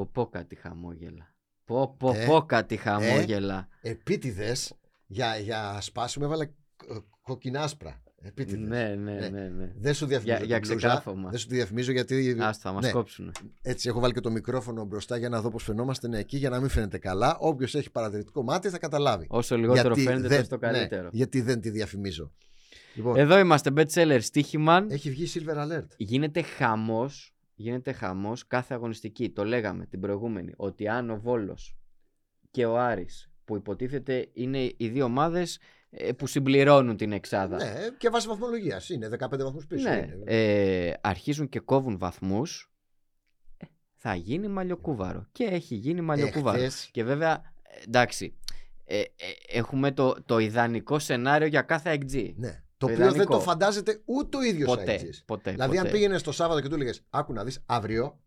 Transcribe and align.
Πω 0.00 0.10
πω 0.12 0.26
κάτι 0.26 0.54
χαμόγελα. 0.54 1.34
Πω 1.64 1.94
πω 1.98 2.12
Ε, 2.14 2.24
πω 2.26 2.42
κάτι 2.42 2.76
χαμόγελα. 2.76 3.68
Επίτηδες 3.80 4.72
για, 5.06 5.36
για 5.38 5.78
σπάσιμο 5.80 6.24
έβαλε 6.28 6.46
κο- 6.76 7.04
κοκκινάσπρα. 7.22 8.02
Επίτηδες. 8.22 8.68
ναι, 8.68 8.94
ναι, 8.94 9.12
Ναι. 9.12 9.28
ναι, 9.28 9.48
ναι. 9.48 9.72
Δεν 9.76 9.94
σου 9.94 10.06
διαφημίζω. 10.06 10.36
Για- 10.36 10.46
για 10.46 10.60
την 10.60 10.68
μπλούζα. 10.70 10.86
ξεκάφωμα. 10.88 11.30
Δεν 11.30 11.38
σου 11.38 11.46
τη 11.46 11.54
διαφημίζω 11.54 11.92
γιατί. 11.92 12.36
Άστα, 12.40 12.68
θα 12.68 12.72
μας 12.74 12.84
ναι, 12.84 12.90
κόψουνε. 12.90 13.30
Έτσι 13.62 13.88
έχω 13.88 14.00
βάλει 14.00 14.12
και 14.12 14.20
το 14.20 14.30
μικρόφωνο 14.30 14.84
μπροστά 14.84 15.16
για 15.16 15.28
να 15.28 15.40
δω 15.40 15.50
πώς 15.50 15.62
φαινόμαστε 15.62 16.06
είναι 16.06 16.18
εκεί 16.18 16.36
για 16.36 16.50
να 16.50 16.60
μην 16.60 16.68
φαίνεται 16.68 16.98
καλά. 16.98 17.36
Όποιος 17.40 17.74
έχει 17.74 17.90
παρατηρητικό 17.90 18.42
μάτι 18.42 18.68
θα 18.68 18.78
καταλάβει. 18.78 19.26
Όσο 19.28 19.56
λιγότερο 19.56 19.94
φαίνεται, 19.94 20.28
δεν- 20.28 20.36
τόσο 20.38 20.48
το 20.50 20.58
καλύτερο. 20.58 21.02
Ναι, 21.02 21.08
γιατί 21.12 21.40
δεν 21.40 21.60
τη 21.60 21.70
διαφημίζω. 21.70 22.32
Λοιπόν, 22.94 23.16
Εδώ 23.16 23.38
είμαστε, 23.38 23.70
bestseller 23.76 24.18
στοίχημαν. 24.20 24.90
έχει 24.90 25.10
βγει 25.10 25.26
Silver 25.34 25.56
Alert. 25.56 25.86
Γίνεται 25.96 26.42
χαμός, 26.42 27.34
γίνεται 27.60 27.92
χαμός 27.92 28.46
κάθε 28.46 28.74
αγωνιστική. 28.74 29.30
Το 29.30 29.44
λέγαμε 29.44 29.86
την 29.86 30.00
προηγούμενη, 30.00 30.52
ότι 30.56 30.88
αν 30.88 31.10
ο 31.10 31.16
Βόλος 31.20 31.76
και 32.50 32.66
ο 32.66 32.78
Άρης, 32.78 33.30
που 33.44 33.56
υποτίθεται 33.56 34.28
είναι 34.32 34.58
οι 34.76 34.88
δύο 34.88 35.04
ομάδες 35.04 35.58
ε, 35.90 36.12
που 36.12 36.26
συμπληρώνουν 36.26 36.96
την 36.96 37.12
εξάδα. 37.12 37.56
Ναι, 37.56 37.74
και 37.98 38.08
βάσει 38.08 38.28
βαθμολογίας 38.28 38.88
είναι 38.88 39.08
15 39.18 39.28
βαθμούς 39.30 39.66
πίσω. 39.66 39.88
Ναι, 39.88 39.96
είναι. 39.96 40.22
ε, 40.24 40.92
αρχίζουν 41.00 41.48
και 41.48 41.60
κόβουν 41.60 41.98
βαθμούς, 41.98 42.72
ε, 43.56 43.66
θα 43.94 44.14
γίνει 44.14 44.48
μαλλιοκούβαρο. 44.48 45.26
Και 45.32 45.44
έχει 45.44 45.74
γίνει 45.74 46.00
μαλλιοκούβαρο. 46.00 46.56
Εχθές, 46.62 46.88
Και 46.92 47.04
βέβαια, 47.04 47.52
ε, 47.62 47.82
εντάξει, 47.86 48.38
ε, 48.84 48.98
ε, 48.98 49.04
έχουμε 49.48 49.92
το, 49.92 50.16
το 50.24 50.38
ιδανικό 50.38 50.98
σενάριο 50.98 51.46
για 51.46 51.62
κάθε 51.62 51.98
XG. 52.00 52.32
ναι. 52.36 52.62
Το 52.80 52.86
το 52.86 52.92
οποίο 52.92 53.04
δεν 53.04 53.14
ιδανικό. 53.14 53.32
το 53.36 53.40
φαντάζεται 53.40 54.00
ούτε 54.04 54.36
ο 54.36 54.42
ίδιος 54.42 54.66
Ποτέ, 54.68 55.00
ποτέ. 55.26 55.50
Δηλαδή, 55.50 55.76
αν 55.76 55.82
ποτέ. 55.82 55.94
πήγαινε 55.96 56.18
το 56.18 56.32
Σάββατο 56.32 56.60
και 56.60 56.68
του 56.68 56.74
έλεγες, 56.74 57.02
Άκου 57.10 57.32
να 57.32 57.44
δεις, 57.44 57.62
αύριο 57.66 58.20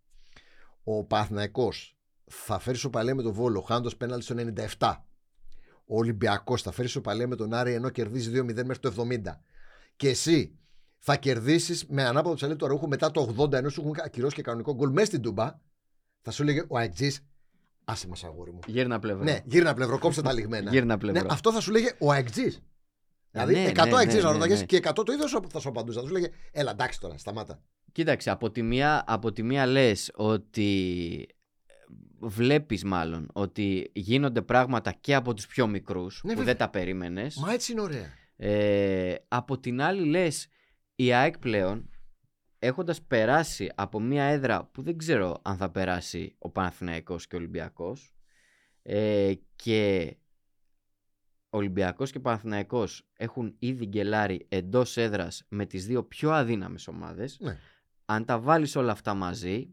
ο 0.83 1.03
Παθναϊκό 1.03 1.69
θα 2.25 2.59
φέρει 2.59 2.77
σοπαλία 2.77 3.15
με 3.15 3.21
τον 3.21 3.31
Βόλο, 3.33 3.61
χάνοντα 3.61 3.95
πέναλτι 3.97 4.23
στο 4.23 4.35
97. 4.77 4.95
Ο 5.85 5.97
Ολυμπιακός 5.97 6.61
θα 6.61 6.71
φέρει 6.71 6.87
σοπαλία 6.87 7.27
με 7.27 7.35
τον 7.35 7.53
Άρη 7.53 7.73
ενώ 7.73 7.89
κερδίζει 7.89 8.31
2-0 8.41 8.43
μέχρι 8.53 8.79
το 8.79 8.93
70. 8.97 9.21
Και 9.95 10.09
εσύ 10.09 10.57
θα 10.97 11.15
κερδίσεις 11.15 11.85
με 11.88 12.03
ανάποδο 12.03 12.35
ψαλίδι 12.35 12.57
του 12.59 12.65
Αραούχου 12.65 12.88
μετά 12.88 13.11
το 13.11 13.35
80 13.39 13.53
ενώ 13.53 13.69
σου 13.69 13.81
έχουν 13.81 13.95
ακυρώσει 14.05 14.35
και 14.35 14.41
κανονικό 14.41 14.73
γκολ 14.75 14.89
μέσα 14.91 15.05
στην 15.05 15.21
Τούμπα. 15.21 15.59
Θα 16.21 16.31
σου 16.31 16.41
έλεγε 16.41 16.63
ο 16.67 16.77
Αεκτζή, 16.77 17.11
άσε 17.85 18.07
μας 18.07 18.23
αγόρι 18.23 18.51
μου. 18.51 18.59
Γύρνα 18.67 18.99
πλευρό. 18.99 19.23
Ναι, 19.23 19.39
γύρνα 19.45 19.73
πλευρό, 19.73 19.99
κόψε 19.99 20.21
τα 20.21 20.33
λιγμένα. 20.33 20.71
Γύρνα 20.71 20.93
Ναι, 20.93 20.99
πλευρό. 20.99 21.27
αυτό 21.31 21.51
θα 21.51 21.59
σου 21.59 21.71
λέγε 21.71 21.91
ο 21.99 22.11
Αεκτζή. 22.11 22.57
Δηλαδή 23.33 23.53
Ναι, 23.53 23.69
100 23.73 23.87
ναι, 23.87 23.95
αεκτζή 23.97 24.15
ναι, 24.17 24.21
να 24.23 24.27
ναι, 24.27 24.33
ρωτάγες 24.33 24.59
ναι. 24.59 24.65
και 24.65 24.79
100 24.83 24.91
το 25.05 25.11
ίδιο 25.11 25.27
σου- 25.27 25.47
θα 25.49 25.59
σου 25.59 25.69
απαντούσε. 25.69 25.99
Θα 25.99 26.05
σου 26.05 26.11
λέγε 26.13 26.27
Έλα, 26.51 26.71
εντάξει 26.71 26.99
τώρα, 26.99 27.17
σταμάτα. 27.17 27.61
Κοίταξε, 27.91 28.29
από 28.29 28.51
τη 28.51 28.61
μία, 28.61 29.03
από 29.07 29.31
τη 29.31 29.43
μία 29.43 29.65
λες 29.65 30.11
ότι 30.15 31.27
βλέπεις 32.19 32.83
μάλλον 32.83 33.29
ότι 33.33 33.91
γίνονται 33.93 34.41
πράγματα 34.41 34.91
και 34.91 35.15
από 35.15 35.33
τους 35.33 35.47
πιο 35.47 35.67
μικρούς 35.67 36.21
Ναι, 36.23 36.31
που 36.33 36.37
βέβαια. 36.37 36.53
δεν 36.53 36.57
τα 36.57 36.69
περίμενες. 36.69 37.35
Μα 37.35 37.53
έτσι 37.53 37.71
είναι 37.71 37.81
ωραία. 37.81 38.11
Ε, 38.35 39.15
από 39.27 39.59
την 39.59 39.81
άλλη 39.81 40.05
λες 40.05 40.47
η 40.95 41.13
ΑΕΚ 41.13 41.37
πλέον 41.39 41.89
έχοντας 42.59 43.01
περάσει 43.01 43.69
από 43.75 43.99
μια 43.99 44.23
έδρα 44.23 44.65
που 44.65 44.81
δεν 44.81 44.97
ξέρω 44.97 45.39
αν 45.41 45.57
θα 45.57 45.69
περάσει 45.71 46.35
ο 46.39 46.49
Παναθηναϊκός 46.49 47.27
και 47.27 47.35
ο 47.35 47.37
Ολυμπιακός 47.37 48.13
ε, 48.81 49.31
και 49.55 50.11
ο 50.17 50.22
Ολυμπιακός 51.55 52.11
και 52.11 52.17
ο 52.17 52.21
Παναθηναϊκός 52.21 53.07
έχουν 53.17 53.55
ήδη 53.59 53.85
γκελάρει 53.85 54.45
εντός 54.49 54.97
έδρας 54.97 55.43
με 55.49 55.65
τις 55.65 55.85
δύο 55.85 56.03
πιο 56.03 56.31
αδύναμες 56.31 56.87
ομάδες 56.87 57.37
Ναι. 57.41 57.57
αν 58.05 58.25
τα 58.25 58.39
βάλεις 58.39 58.75
όλα 58.75 58.91
αυτά 58.91 59.13
μαζί 59.13 59.69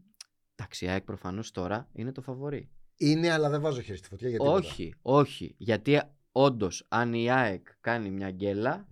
εντάξει 0.55 0.85
η 0.85 0.87
ΑΕΚ 0.87 1.03
προφανώς 1.03 1.51
τώρα 1.51 1.87
είναι 1.93 2.11
το 2.11 2.21
φαβορί 2.21 2.69
Είναι, 2.95 3.31
αλλά 3.31 3.49
δεν 3.49 3.61
βάζω 3.61 3.81
χέρι 3.81 3.97
στη 3.97 4.07
φωτιά 4.07 4.29
γιατί. 4.29 4.45
όχι, 4.47 4.93
όχι. 5.01 5.55
Γιατί 5.57 6.01
όντως, 6.31 6.85
αν 6.89 7.13
η 7.13 7.31
ΑΕΚ 7.31 7.67
κάνει 7.81 8.09
μια 8.09 8.31
γκέλα, 8.31 8.87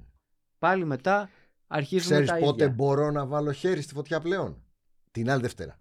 πάλι 0.60 0.86
μετά 0.86 1.30
αρχίζουν 1.68 2.10
Ξέρεις 2.12 2.30
τα 2.30 2.38
πότε 2.38 2.64
ίδια. 2.64 2.76
μπορώ 2.76 3.12
να 3.12 3.26
βάλω 3.26 3.52
χέρι 3.52 3.82
στη 3.82 3.94
φωτιά 3.94 4.20
πλέον; 4.20 4.64
Την 5.12 5.30
άλλη 5.30 5.42
Δευτέρα. 5.42 5.80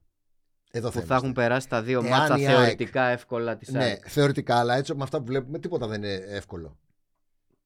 Εδώ 0.70 0.88
Που 0.88 0.94
θα, 0.94 1.00
θα 1.00 1.14
έχουν 1.14 1.24
είμαστε. 1.24 1.42
περάσει 1.42 1.68
τα 1.68 1.82
δύο 1.82 2.00
Εάν 2.04 2.08
μάτσα 2.18 2.38
η 2.38 2.46
ΑΕΚ- 2.46 2.56
θεωρητικά 2.56 3.02
εύκολα 3.06 3.56
της 3.56 3.68
Ναι, 3.68 3.82
ΑΕΚ. 3.84 4.04
θεωρητικά, 4.08 4.58
αλλά 4.58 4.76
έτσι 4.76 4.94
με 4.94 5.02
αυτά 5.02 5.18
που 5.18 5.24
βλέπουμε, 5.24 5.58
τίποτα 5.58 5.86
δεν 5.86 6.02
είναι 6.02 6.12
εύκολο. 6.14 6.78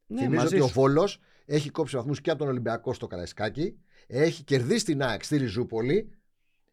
Ναι, 0.06 0.20
Θυμίζω 0.20 0.42
μαζί 0.42 0.54
ότι 0.54 0.64
ο 0.64 0.66
σου. 0.66 0.72
Βόλος 0.72 1.18
έχει 1.44 1.70
κόψει 1.70 1.96
βαθμούς 1.96 2.20
και 2.20 2.30
από 2.30 2.38
τον 2.38 2.48
Ολυμπιακό 2.48 2.92
στο 2.92 3.06
Καραϊσκάκι. 3.06 3.76
Έχει 4.06 4.44
κερδίσει 4.44 4.84
την 4.84 5.02
ΑΕΚ 5.02 5.24
στη 5.24 5.36
Ριζούπολη. 5.36 6.10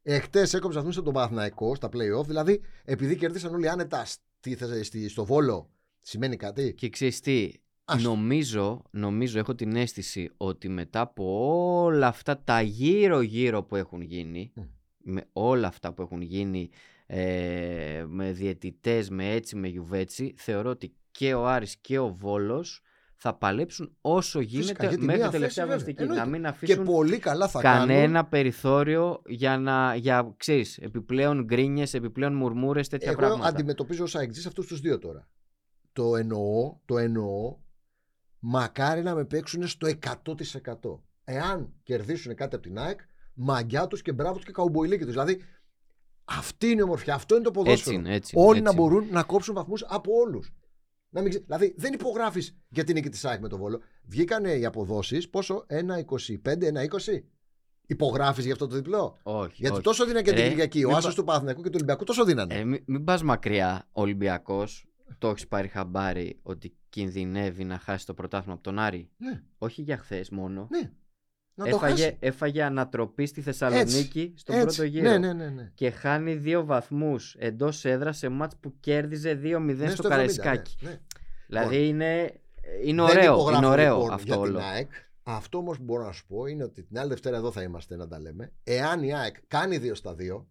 Εχθές 0.02 0.54
έκοψε 0.54 0.78
βαθμούς 0.78 0.96
από 0.96 1.06
τον 1.06 1.14
Παναθηναϊκό 1.14 1.76
στα 1.76 1.90
playoff. 1.94 2.26
Δηλαδή, 2.26 2.62
επειδή 2.84 3.16
κερδίσαν 3.16 3.54
όλοι 3.54 3.70
άνετα 3.70 4.06
στη, 4.06 4.56
θε- 4.56 4.84
στη- 4.84 5.10
στο 5.10 5.26
Βόλο, 5.26 5.70
σημαίνει 6.02 6.36
κάτι; 6.36 6.74
Και 6.74 6.90
ξέρεις 6.90 7.20
τι, 7.20 7.52
Άστο. 7.86 8.10
νομίζω, 8.10 8.82
νομίζω, 8.92 9.40
έχω 9.40 9.56
την 9.56 9.76
αίσθηση 9.76 10.30
ότι 10.38 10.70
μετά 10.70 11.00
από 11.02 11.52
όλα 11.84 12.08
αυτά 12.08 12.42
τα 12.44 12.62
γύρω-γύρω 12.62 13.64
που 13.64 13.76
έχουν 13.76 14.02
γίνει, 14.02 14.52
Μμ. 14.56 14.64
με 14.98 15.28
όλα 15.34 15.68
αυτά 15.68 15.94
που 15.94 16.02
έχουν 16.02 16.22
γίνει 16.22 16.70
ε, 17.06 18.06
με 18.08 18.32
διαιτητές, 18.32 19.10
με 19.10 19.32
έτσι, 19.32 19.56
με 19.56 19.68
γιουβέτσι, 19.68 20.34
θεωρώ 20.38 20.70
ότι 20.70 20.94
και 21.12 21.34
ο 21.34 21.48
Άρης 21.48 21.78
και 21.78 22.00
ο 22.00 22.14
Βόλος 22.14 22.82
θα 23.22 23.34
παλέψουν 23.34 23.96
όσο 24.02 24.40
γίνεται 24.40 24.88
για 24.88 24.98
τη 24.98 25.04
μέχρι 25.06 25.20
μία 25.20 25.30
την 25.30 25.40
τελευταία 25.40 25.66
θέση, 25.66 25.76
αγωνιστική. 25.76 26.06
βέβαια. 26.06 26.24
Να 26.24 26.30
μην 26.30 26.42
Και 26.42 26.48
αφήσουν 26.48 26.84
πολύ 26.86 27.18
καλά 27.20 27.48
θα 27.48 27.62
κανένα 27.62 28.12
κάνουν. 28.14 28.30
περιθώριο 28.30 29.22
για 29.26 29.58
να, 29.58 29.96
για, 29.96 30.34
ξέρεις, 30.38 30.78
επιπλέον 30.78 31.44
γκρίνιες, 31.44 31.94
επιπλέον 31.94 32.34
μουρμούρες, 32.34 32.88
τέτοια 32.88 33.12
Εγώ 33.12 33.20
πράγματα. 33.20 33.48
αντιμετωπίζω 33.48 34.04
ως 34.04 34.16
αεξής 34.16 34.46
αυτούς 34.46 34.68
τους 34.68 34.80
δύο 34.80 34.98
τώρα. 35.00 35.28
Το 35.94 36.16
εννοώ, 36.16 36.78
το 36.86 36.98
εννοώ, 36.98 37.58
μακάρι 38.40 39.02
να 39.02 39.16
με 39.16 39.26
παίξουν 39.26 39.68
στο 39.68 39.88
100%. 39.88 41.04
Εάν 41.24 41.74
κερδίσουν 41.84 42.36
κάτι 42.36 42.56
από 42.56 42.64
την 42.64 42.78
ΑΕΚ, 42.80 43.00
μαγκιά 43.34 43.88
τους 43.88 44.02
και 44.02 44.12
μπράβο 44.14 44.36
τους 44.36 44.46
και 44.46 44.52
καουμποϊλίκι 44.52 45.04
τους. 45.04 45.12
Δηλαδή, 45.12 45.42
αυτή 46.24 46.68
είναι 46.68 46.80
η 46.80 46.84
ομορφιά, 46.84 47.14
αυτό 47.14 47.36
είναι 47.36 47.44
το 47.44 47.52
ποδόσφαιρο. 47.52 47.96
Έτσι 47.96 48.08
είναι, 48.08 48.16
έτσι. 48.16 48.34
Όλοι 48.38 48.50
έτσι 48.50 48.62
να 48.62 48.70
είναι. 48.72 48.80
μπορούν 48.82 49.08
να 49.12 49.24
κόψουν 49.24 49.54
βαθμούς 49.56 49.84
από 49.88 50.12
όλους. 50.26 50.52
Να 51.10 51.22
μην 51.22 51.30
ξε- 51.30 51.44
Δηλαδή, 51.44 51.74
δεν 51.78 51.94
υπογράφεις 51.94 52.58
για 52.70 52.84
την 52.84 52.96
νίκη 52.96 53.10
της 53.10 53.26
ΑΕΚ 53.26 53.40
με 53.42 53.48
τον 53.48 53.60
Βόλο. 53.60 53.82
Βγήκανε 54.04 54.52
οι 54.54 54.66
αποδόσεις, 54.66 55.30
πόσο, 55.30 55.66
1,25, 55.68 56.68
1,20. 56.68 57.24
Υπογράφεις 57.88 58.44
για 58.44 58.54
αυτό 58.54 58.68
το 58.68 58.76
διπλό; 58.76 59.20
Όχι, 59.24 59.54
Γιατί 59.56 59.74
όχι. 59.76 59.84
τόσο 59.84 60.06
δίνανε 60.06 60.22
και 60.24 60.32
την 60.34 60.42
Ρε, 60.44 60.50
Κυριακή. 60.50 60.84
Ο 60.84 60.88
μην 60.88 60.98
Άσος 60.98 61.10
πα- 61.16 61.20
του 61.20 61.24
Παναθηναϊκού 61.28 61.62
και 61.62 61.68
του 61.68 61.76
Ολυμπιακού 61.76 62.04
τόσο 62.04 62.26
δίνανε. 62.26 62.54
Ε, 62.56 62.64
μην, 62.64 62.84
μην 62.86 63.04
πας 63.04 63.24
μακριά, 63.24 63.88
ο 63.92 64.02
Ολυμπιακός, 64.02 64.88
το 65.18 65.30
έχεις 65.30 65.48
πάρει 65.48 65.68
χαμπάρι 65.68 66.40
ότι 66.44 66.74
κινδυνεύει 66.90 67.64
να 67.64 67.78
χάσει 67.80 68.06
το 68.06 68.14
πρωτάθλημα 68.14 68.54
από 68.54 68.64
τον 68.64 68.80
Άρη; 68.80 69.10
Ναι, 69.18 69.42
Όχι 69.58 69.82
για 69.82 69.98
χθες 69.98 70.30
μόνο. 70.30 70.68
ναι. 70.72 70.92
Να 71.60 71.70
το 71.70 71.76
έφαγε, 71.76 72.04
χάσει. 72.04 72.18
έφαγε 72.20 72.64
ανατροπή 72.64 73.26
στη 73.26 73.42
Θεσσαλονίκη 73.42 74.34
στον 74.38 74.56
Έτσι. 74.56 74.66
πρώτο 74.66 74.84
γύρο. 74.84 75.10
Ναι, 75.10 75.18
ναι, 75.18 75.34
ναι. 75.34 75.50
ναι. 75.50 75.72
Και 75.76 75.90
χάνει 75.90 76.34
δύο 76.36 76.66
βαθμούς 76.66 77.36
εντός 77.40 77.86
έδρας 77.86 78.18
σε 78.18 78.30
μάτς 78.30 78.56
που 78.60 78.74
κέρδιζε 78.80 79.40
2-0 79.44 79.76
Ναι, 79.76 79.90
στο, 79.90 80.04
70, 80.08 80.10
Καραϊσκάκι. 80.10 80.76
ναι, 80.82 80.90
ναι. 80.90 80.98
Δηλαδή 81.48 81.88
είναι, 81.88 82.32
είναι 82.84 83.02
Δεν 83.06 83.10
ωραίο, 83.18 83.34
υπογράφω, 83.34 83.58
είναι 83.58 83.68
ωραίο 83.68 83.96
λοιπόν, 83.98 84.14
αυτό 84.14 84.26
για 84.26 84.38
όλο. 84.38 84.58
την 84.58 84.68
ΑΕΚ. 84.68 84.92
Αυτό 85.24 85.58
όμως 85.58 85.78
που 85.78 85.84
μπορώ 85.84 86.04
να 86.06 86.12
σου 86.12 86.26
πω 86.28 86.46
είναι 86.46 86.64
ότι 86.64 86.84
την 86.84 87.00
άλλη 87.00 87.10
Δευτέρα 87.10 87.38
εδώ 87.38 87.52
θα 87.52 87.62
είμαστε 87.62 87.96
να 87.96 88.08
τα 88.08 88.20
λέμε. 88.20 88.52
Εάν 88.64 89.04
η 89.04 89.14
ΑΕΚ 89.16 89.36
κάνει 89.48 89.78
2 89.84 89.92
στα 89.94 90.16
2, 90.20 90.46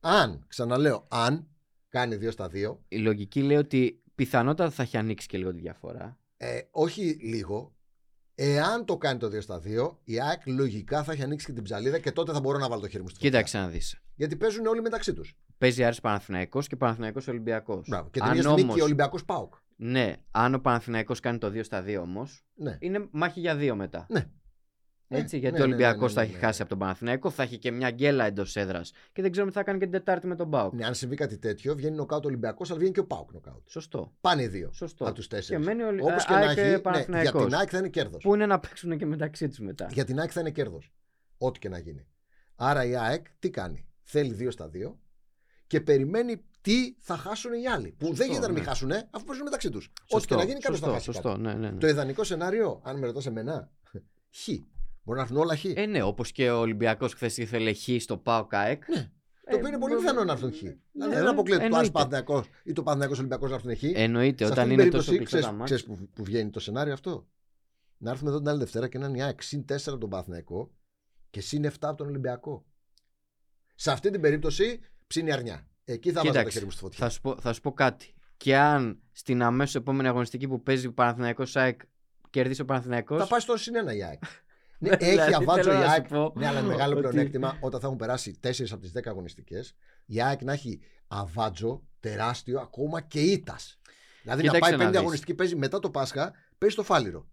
αν, 0.00 0.44
ξαναλέω, 0.48 1.06
αν 1.10 1.46
κάνει 1.88 2.16
2 2.16 2.30
στα 2.32 2.50
2, 2.54 2.76
Η 2.88 2.96
λογική 2.98 3.42
λέει 3.42 3.56
ότι 3.56 4.02
πιθανότατα 4.14 4.70
θα 4.70 4.82
έχει 4.82 4.96
ανοίξει 4.96 5.26
και 5.28 5.38
λίγο 5.38 5.52
τη 5.52 5.60
διαφορά. 5.60 6.18
ε, 6.36 6.60
όχι 6.70 7.02
λίγο, 7.22 7.76
εάν 8.40 8.84
το 8.84 8.96
κάνει 8.96 9.18
το 9.18 9.26
2 9.26 9.40
στα 9.42 9.60
2, 9.64 9.96
η 10.04 10.20
ΑΕΚ 10.20 10.46
λογικά 10.46 11.02
θα 11.02 11.12
έχει 11.12 11.22
ανοίξει 11.22 11.46
και 11.46 11.52
την 11.52 11.62
ψαλίδα 11.62 11.98
και 11.98 12.12
τότε 12.12 12.32
θα 12.32 12.40
μπορώ 12.40 12.58
να 12.58 12.68
βάλω 12.68 12.80
το 12.80 12.88
χέρι 12.88 13.02
μου 13.02 13.08
στη 13.08 13.18
φωτιά. 13.18 13.30
Κοίταξε 13.30 13.58
να 13.58 13.68
δεις. 13.68 14.00
Γιατί 14.14 14.36
παίζουν 14.36 14.66
όλοι 14.66 14.80
μεταξύ 14.82 15.12
τους. 15.12 15.36
Παίζει 15.58 15.84
Άρης 15.84 16.00
Παναθηναϊκός 16.00 16.66
και 16.66 16.76
Παναθηναϊκός 16.76 17.28
Ολυμπιακός. 17.28 17.86
Και 17.88 18.10
την 18.10 18.22
Αν 18.22 18.30
ίδια 18.30 18.42
στιγμή 18.42 18.62
όμως- 18.62 18.74
και 18.74 18.80
ο 18.80 18.84
Ολυμπιακός 18.84 19.24
Πάουκ. 19.24 19.54
Ναι, 19.76 20.12
αν 20.30 20.54
ο 20.54 20.58
Παναθηναϊκός 20.60 21.20
κάνει 21.20 21.38
το 21.38 21.50
2 21.50 21.62
στα 21.62 21.82
2 21.82 22.00
όμως, 22.00 22.44
Ναι. 22.54 22.76
είναι 22.80 23.08
μάχη 23.10 23.40
για 23.40 23.54
2 23.56 23.74
μετά. 23.74 24.06
Ναι. 24.08 24.26
Έτσι, 25.10 25.34
Ναι, 25.34 25.40
γιατί 25.40 25.56
ναι, 25.58 25.62
ο 25.62 25.66
ναι, 25.66 25.72
Ολυμπιακός 25.72 26.00
ναι, 26.00 26.06
ναι, 26.06 26.12
θα 26.14 26.20
ναι, 26.20 26.26
έχει 26.26 26.34
ναι. 26.34 26.46
χάσει 26.46 26.60
από 26.60 26.70
τον 26.70 26.78
Παναθηναϊκό, 26.78 27.30
θα 27.30 27.42
έχει 27.42 27.58
και 27.58 27.70
μια 27.70 27.90
γκέλα 27.90 28.24
εντός 28.24 28.56
έδρας. 28.56 28.92
Και 29.12 29.22
δεν 29.22 29.30
ξέρουμε 29.30 29.52
τι 29.52 29.58
θα 29.58 29.64
κάνει 29.64 29.78
και 29.78 29.84
την 29.84 29.92
Τετάρτη 29.94 30.26
με 30.26 30.36
τον 30.36 30.46
Μπάουκ. 30.48 30.72
Ναι, 30.72 30.84
αν 30.86 30.94
συμβεί 30.94 31.16
κάτι 31.16 31.38
τέτοιο, 31.38 31.74
βγαίνει 31.74 31.96
νοκάουτ 31.96 32.24
ο 32.24 32.28
Ολυμπιακός, 32.28 32.68
αλλά 32.70 32.78
βγαίνει 32.78 32.94
και 32.94 33.00
ο 33.00 33.04
Πάουκ 33.06 33.32
νοκάουτ. 33.32 33.68
Σωστό. 33.68 34.12
Πάνε 34.20 34.42
οι 34.42 34.46
δύο 34.46 34.70
Σωστό. 34.72 35.04
από 35.04 35.14
τους 35.14 35.26
Και 35.26 35.34
τέσσερι. 35.34 35.62
μένει 35.64 35.82
ο 35.82 35.88
Όπως 36.00 36.24
και 36.24 36.32
να 36.32 36.38
ΑΕΚ 36.38 36.50
έχει, 36.50 36.60
ναι, 36.60 36.68
για 36.68 36.80
Παναθηναϊκός. 36.80 37.44
την 37.44 37.54
ΑΕΚ 37.54 37.68
θα 37.70 37.78
είναι 37.78 37.88
κέρδος. 37.88 38.22
Πού 38.22 38.34
είναι 38.34 38.46
να 38.46 38.58
παίξουν 38.58 38.98
και 38.98 39.06
μεταξύ 39.06 39.48
τους 39.48 39.58
μετά. 39.58 39.88
Για 39.92 40.04
την 40.04 40.18
ΑΕΚ 40.20 40.30
θα 40.32 40.40
είναι 40.40 40.50
κέρδος. 40.50 40.92
Ό,τι 41.38 41.58
και 41.58 41.68
να 41.68 41.78
γίνει. 41.78 42.06
Άρα 42.56 42.84
η 42.84 42.96
ΑΕΚ 42.96 43.26
τι 43.38 43.50
κάνει; 43.50 43.86
Θέλει 44.02 44.32
δύο 44.32 44.50
στα 44.50 44.68
δύο 44.68 44.98
και 45.66 45.80
περιμένει 45.80 46.42
τι 46.60 46.94
θα 47.00 47.16
χάσουν 47.16 47.52
οι 47.52 47.66
άλλοι. 47.66 47.94
Που 47.98 48.14
δεν 48.14 48.26
γίνεται 48.26 48.46
να 48.46 48.52
μην 48.52 48.62
ναι. 48.62 48.68
χάσουν, 48.68 48.90
αφού 49.10 49.24
παίζουν 49.24 49.44
μεταξύ 49.44 49.70
τους. 49.70 49.86
Ό,τι 49.86 50.12
Σωστό, 50.12 50.34
και 50.34 50.40
να 50.40 50.44
γίνει, 50.48 50.60
κάποιος 50.60 50.80
θα 50.80 50.86
σωστό, 50.86 50.92
χάσει. 50.92 51.04
σωστό, 51.04 51.28
κάτι. 51.28 51.40
ναι, 51.40 51.52
ναι, 51.54 51.70
ναι. 51.70 51.78
Το 51.78 51.86
ιδανικό 51.86 52.24
σενάριο, 52.24 52.80
αν 52.84 52.98
με 52.98 53.06
ρωτάς 53.06 53.26
εμένα, 53.26 53.70
χ. 54.40 54.48
Μπορεί 55.08 55.20
να 55.20 55.24
έρθουν 55.24 55.40
όλα 55.40 55.56
χ. 55.56 55.64
Ε, 55.64 55.86
ναι, 55.86 56.02
όπως 56.02 56.32
και 56.32 56.50
ο 56.50 56.58
Ολυμπιακός 56.58 57.14
χθες 57.14 57.36
ήθελε 57.36 57.72
χ 57.72 57.88
στο 57.98 58.16
ΠΑΟΚ 58.18 58.54
ΑΕΚ. 58.54 58.88
Ναι. 58.88 59.10
Το 59.50 59.56
οποίο 59.56 59.68
είναι 59.68 59.78
πολύ 59.78 59.94
Ε, 59.94 59.96
πιθανό 59.96 60.24
να 60.24 60.32
έρθουν 60.32 60.52
χ. 60.52 60.62
ναι, 60.62 60.76
Δηλαδή 60.92 61.14
δεν 61.14 61.24
ε, 61.24 61.28
αποκλείεται 61.28 61.68
το 61.68 61.76
Άρης 61.76 61.88
εννοείται. 61.88 61.92
Παναθηναϊκός 61.92 62.48
ή 62.64 62.72
το 62.72 62.82
Παναθηναϊκός 62.82 63.18
Ολυμπιακός 63.18 63.50
να 63.50 63.54
έρθουν 63.56 63.76
χ. 63.76 63.82
Εννοείται, 63.98 64.44
Σε 64.44 64.50
όταν 64.50 64.64
αυτή 64.64 64.74
την 64.76 64.84
είναι 64.84 64.90
τόσο 64.90 65.10
περίπτωση, 65.10 65.16
κλειστά 65.36 65.36
τα 65.36 65.54
ξέρεις, 65.54 65.58
μάτια. 65.58 65.76
ξέρεις 65.76 65.84
που, 65.84 66.08
που 66.14 66.24
βγαίνει 66.24 66.50
το 66.50 66.60
σενάριο 66.60 66.92
αυτό; 66.92 67.28
Να 67.98 68.10
έρθουμε 68.10 68.30
εδώ 68.30 68.38
την 68.38 68.48
άλλη 68.48 68.58
Δευτέρα 68.58 68.88
και 68.88 68.98
να 68.98 69.06
είναι 69.06 69.18
η 69.18 69.22
ΑΕΚ 69.22 69.42
συν 69.42 69.64
4 69.68 69.76
από 69.86 69.98
τον 69.98 70.08
Παναθηναϊκό 70.10 70.70
και 71.30 71.40
συν 71.40 71.64
7 71.66 71.68
από 71.80 71.96
τον 71.96 72.06
Ολυμπιακό. 72.06 72.64
Σε 73.74 73.90
αυτή 73.90 74.10
την 74.10 74.20
περίπτωση 74.20 74.80
ψήνει 75.06 75.32
αρνιά. 75.32 75.68
Εκεί 75.84 76.12
θα 76.12 76.14
βάζω 76.20 76.26
το 76.26 76.32
Κοίταξε, 76.38 76.52
χέρι 76.52 76.64
μου 76.64 76.70
στη 76.70 76.80
φωτιά. 76.80 76.98
θα 76.98 77.08
σου, 77.10 77.20
πω, 77.20 77.40
θα 77.40 77.52
σου 77.52 77.60
πω 77.60 77.72
κάτι. 77.72 78.14
Και 78.36 78.56
αν 78.56 79.00
στην 79.12 79.42
αμέσως 79.42 79.74
επόμενη 79.74 80.08
αγωνιστική 80.08 80.48
που 80.48 80.62
παίζει 80.62 80.86
ο 80.86 80.92
Παναθηναϊκός 80.92 81.56
ΑΕΚ 81.56 81.80
κερδίσει 82.30 82.60
ο 82.60 82.64
Παναθηναϊκός 82.64 83.18
Θα 83.20 83.26
πάει 83.26 83.40
στο 83.40 83.56
συν 83.56 83.74
1 83.88 83.94
η 83.94 84.02
ΑΕΚ. 84.04 84.22
Ναι, 84.78 84.88
Ναι, 84.90 84.96
έχει 85.00 85.10
δηλαδή, 85.10 85.34
αβάτσο 85.34 85.62
θέλω 85.62 85.74
η 85.74 85.78
να 85.78 85.84
σου 85.84 85.90
ΑΕΚ. 85.90 86.08
πω 86.08 86.32
Ναι, 86.36 86.46
αλλά 86.46 86.58
είναι 86.58 86.68
μεγάλο 86.68 86.92
ότι- 86.92 87.00
πλεονέκτημα 87.08 87.56
όταν 87.60 87.80
θα 87.80 87.86
έχουν 87.86 87.98
περάσει 87.98 88.38
4 88.42 88.70
από 88.72 88.80
τις 88.80 88.92
10 88.92 89.00
αγωνιστικές. 89.08 89.74
Η 90.06 90.22
ΑΕΚ 90.22 90.42
να 90.42 90.52
έχει 90.52 90.80
αβάτζο 91.08 91.82
τεράστιο 92.00 92.60
ακόμα 92.60 93.00
και 93.00 93.20
ήττας. 93.20 93.80
Δηλαδή 94.22 94.42
να 94.42 94.46
Κοίταξε 94.52 94.60
πάει 94.60 94.70
να 94.70 94.76
πέμπτη 94.78 94.90
δεις. 94.92 95.00
αγωνιστική, 95.00 95.34
παίζει 95.34 95.56
μετά 95.56 95.78
το 95.78 95.90
Πάσχα, 95.90 96.32
παίζει 96.58 96.74
στο 96.74 96.84
Φάληρο. 96.84 97.28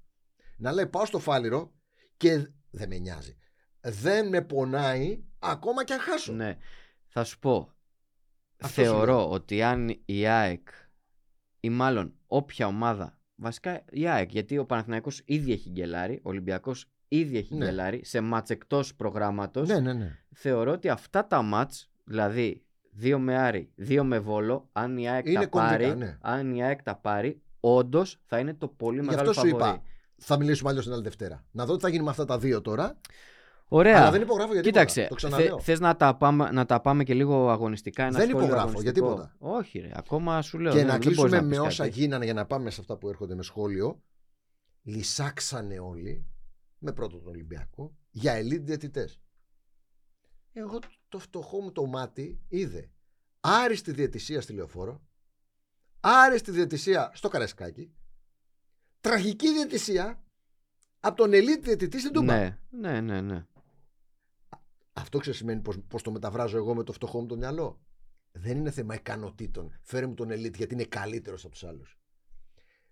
Να 0.57 0.71
λέει 0.71 0.87
πάω 0.87 1.05
στο 1.05 1.19
Φάληρο 1.19 1.73
και 2.17 2.47
δεν 2.69 2.87
με 2.89 2.97
νοιάζει. 2.97 3.37
Δεν 3.81 4.27
με 4.29 4.41
πονάει 4.41 5.23
ακόμα 5.39 5.83
και 5.83 5.93
αν 5.93 5.99
χάσω. 5.99 6.33
Ναι. 6.33 6.57
Θα 7.07 7.23
σου 7.23 7.39
πω. 7.39 7.73
Αυτό 8.61 8.81
σου 8.81 8.87
θεωρώ 8.89 9.29
ότι 9.29 9.61
αν 9.63 10.01
η 10.05 10.27
ΑΕΚ 10.27 10.67
ή 11.59 11.69
μάλλον 11.69 12.13
όποια 12.27 12.67
ομάδα. 12.67 13.19
Βασικά 13.35 13.83
η 13.89 14.07
ΑΕΚ, 14.07 14.31
γιατί 14.31 14.57
ο 14.57 14.65
Παναθηναϊκός 14.65 15.21
ήδη 15.25 15.51
έχει 15.51 15.69
γκελάρει, 15.69 16.15
ο 16.15 16.29
Ολυμπιακός 16.29 16.89
ήδη 17.07 17.37
έχει 17.37 17.55
Ναι. 17.55 17.65
γκελάρει 17.65 18.05
σε 18.05 18.21
μάτς 18.21 18.49
εκτός 18.49 18.95
προγράμματος. 18.95 19.67
ναι, 19.67 19.79
ναι. 19.79 19.93
ναι. 19.93 20.19
Θεωρώ 20.33 20.71
ότι 20.71 20.89
αυτά 20.89 21.27
τα 21.27 21.41
μάτς, 21.41 21.89
δηλαδή 22.03 22.63
δύο 22.91 23.19
με 23.19 23.37
Άρη, 23.37 23.69
δύο 23.75 24.03
με 24.03 24.19
Βόλο, 24.19 24.69
αν 24.71 24.97
η 24.97 25.09
ΑΕΚ 25.09 25.25
Είναι 25.25 25.39
τα 25.39 25.45
κομβικά, 25.45 25.71
πάρει, 25.77 25.95
ναι. 25.97 26.17
αν 26.21 26.55
η 26.55 26.63
ΑΕΚ 26.63 26.83
τα 26.83 26.95
πάρει, 26.95 27.41
όντως 27.59 28.19
θα 28.25 28.39
είναι 28.39 28.53
το 28.53 28.67
πολύ 28.67 28.99
Γι' 28.99 29.05
μεγάλο 29.05 29.29
αυτό 29.29 29.41
σου 29.41 29.47
φαβορί. 29.49 29.69
είπα. 29.69 29.81
Θα 30.17 30.37
μιλήσουμε 30.37 30.69
αλλιώς 30.69 30.83
την 30.85 30.93
άλλη 30.93 31.03
Δευτέρα. 31.03 31.45
Να 31.51 31.65
δω 31.65 31.75
τι 31.75 31.81
θα 31.81 31.89
γίνει 31.89 32.03
με 32.03 32.09
αυτά 32.09 32.25
τα 32.25 32.37
δύο 32.39 32.61
τώρα. 32.61 32.97
Ωραία. 33.67 33.97
Αλλά 34.01 34.11
δεν 34.11 34.21
υπογράφω 34.21 34.53
για 34.53 34.61
τίποτα. 34.61 34.85
Κοίταξε, 34.85 35.01
Το 35.09 35.15
θε, 35.19 35.27
ξαναλέω. 35.27 35.59
θες 35.59 35.79
να, 35.79 35.95
τα 35.95 36.15
πάμε, 36.15 36.49
να 36.51 36.65
τα 36.65 36.81
πάμε 36.81 37.03
και 37.03 37.13
λίγο 37.13 37.49
αγωνιστικά. 37.49 38.03
Ένα 38.03 38.17
Δεν 38.17 38.27
σχόλιο 38.27 38.45
υπογράφω, 38.45 38.67
για 38.69 38.79
αγωνιστικό; 38.79 39.07
τίποτα. 39.13 39.35
Όχι, 39.39 39.79
ρε. 39.79 39.89
Ακόμα 39.93 40.41
σου 40.41 40.59
λέω. 40.59 40.71
Και 40.71 40.77
δεν- 40.77 40.87
να 40.87 40.91
δεν 40.97 41.01
μπορείς 41.01 41.17
κλείσουμε 41.19 41.49
πεις 41.49 41.57
με 41.59 41.65
όσα 41.65 41.83
κάτι. 41.83 41.99
γίνανε 41.99 42.25
για 42.25 42.33
να 42.33 42.45
πάμε 42.45 42.69
σε 42.69 42.81
αυτά 42.81 42.97
που 42.97 43.09
έρχονται 43.09 43.35
με 43.35 43.43
σχόλιο. 43.43 44.01
Λυσάξανε 44.83 45.79
όλοι 45.79 46.25
με 46.85 46.93
πρώτο 46.93 47.17
τον 47.17 47.27
Ολυμπιακό 47.27 47.95
για 48.11 48.39
elite 48.39 48.61
διαιτητές. 48.61 49.19
Εγώ 50.53 50.79
το 51.09 51.19
φτωχό 51.19 51.61
μου 51.61 51.71
το 51.71 51.85
μάτι 51.85 52.39
είδε 52.47 52.89
άριστη 53.39 53.91
διαιτησία 53.91 54.41
στη 54.41 54.53
Λεωφόρο, 54.53 55.01
άριστη 55.99 56.51
διαιτησία 56.51 57.11
στο 57.13 57.27
Καρεσκάκι, 57.27 57.93
τραγική 59.01 59.53
διαιτησία 59.53 60.23
από 60.99 61.15
τον 61.15 61.31
elite 61.33 61.61
διαιτητή 61.61 61.99
στην 61.99 62.11
Τούμπα. 62.11 62.33
Ναι, 62.33 62.59
ναι, 62.69 63.01
ναι. 63.01 63.21
ναι. 63.21 63.45
Αυτό 64.93 65.17
ξέρει 65.17 65.35
σημαίνει 65.35 65.61
πώς, 65.61 65.79
πώς 65.87 66.01
το 66.01 66.11
μεταβράζω 66.11 66.57
εγώ 66.57 66.75
με 66.75 66.83
το 66.83 66.91
φτωχό 66.91 67.19
μου 67.19 67.25
το 67.25 67.37
μυαλό. 67.37 67.81
Δεν 68.31 68.57
είναι 68.57 68.71
θέμα 68.71 68.95
ικανοτήτων. 68.95 69.79
Φέρε 69.81 70.05
μου 70.05 70.13
τον 70.13 70.29
elite 70.31 70.55
γιατί 70.55 70.73
είναι 70.73 70.83
καλύτερος 70.83 71.43
από 71.43 71.53
τους 71.53 71.63
άλλους. 71.63 71.99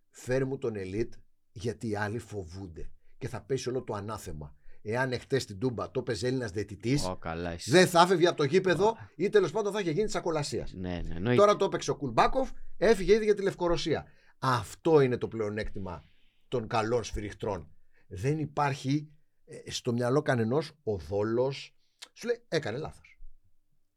Φέρε 0.09 0.45
μου 0.45 0.57
τον 0.57 0.73
elite 0.75 1.13
γιατί 1.51 1.87
οι 1.87 1.95
άλλοι 1.95 2.19
φοβούνται. 2.19 2.91
Και 3.23 3.29
θα 3.29 3.41
πέσει 3.41 3.69
όλο 3.69 3.83
το 3.83 3.93
ανάθεμα. 3.93 4.55
Εάν 4.81 5.11
εχθές 5.11 5.43
στην 5.43 5.59
Τούμπα 5.59 5.91
το 5.91 5.99
έπαιζε 5.99 6.27
Έλληνας 6.27 6.51
διαιτητής, 6.51 7.05
Ω, 7.05 7.15
καλά, 7.15 7.51
εσύ. 7.51 7.71
δεν 7.71 7.87
θα 7.87 8.01
έφευγε 8.01 8.27
από 8.27 8.37
το 8.37 8.43
γήπεδο 8.43 8.97
ή 9.15 9.29
τέλος 9.29 9.51
πάντων 9.51 9.73
θα 9.73 9.79
είχε 9.79 9.91
γίνει 9.91 10.05
της 10.05 10.15
ακολασίας. 10.15 10.73
Ναι, 10.73 11.01
ναι, 11.07 11.15
εννοείται. 11.15 11.39
Τώρα 11.41 11.55
το 11.55 11.65
έπαιξε 11.65 11.91
ο 11.91 11.95
Κουλμπάκοφ, 11.95 12.49
έφυγε 12.77 13.13
ήδη 13.13 13.23
για 13.23 13.33
τη 13.33 13.41
Λευκορωσία. 13.41 14.05
Αυτό 14.39 15.01
είναι 15.01 15.17
το 15.17 15.27
πλεονέκτημα 15.27 16.05
των 16.47 16.67
καλών 16.67 17.03
σφυριχτρών. 17.03 17.71
Δεν 18.07 18.39
υπάρχει 18.39 19.11
ε, 19.45 19.71
στο 19.71 19.93
μυαλό 19.93 20.21
κανενός 20.21 20.71
ο 20.83 20.97
δόλος. 20.97 21.75
Σου 22.13 22.27
λέει 22.27 22.43
έκανε 22.47 22.77
λάθος. 22.77 23.19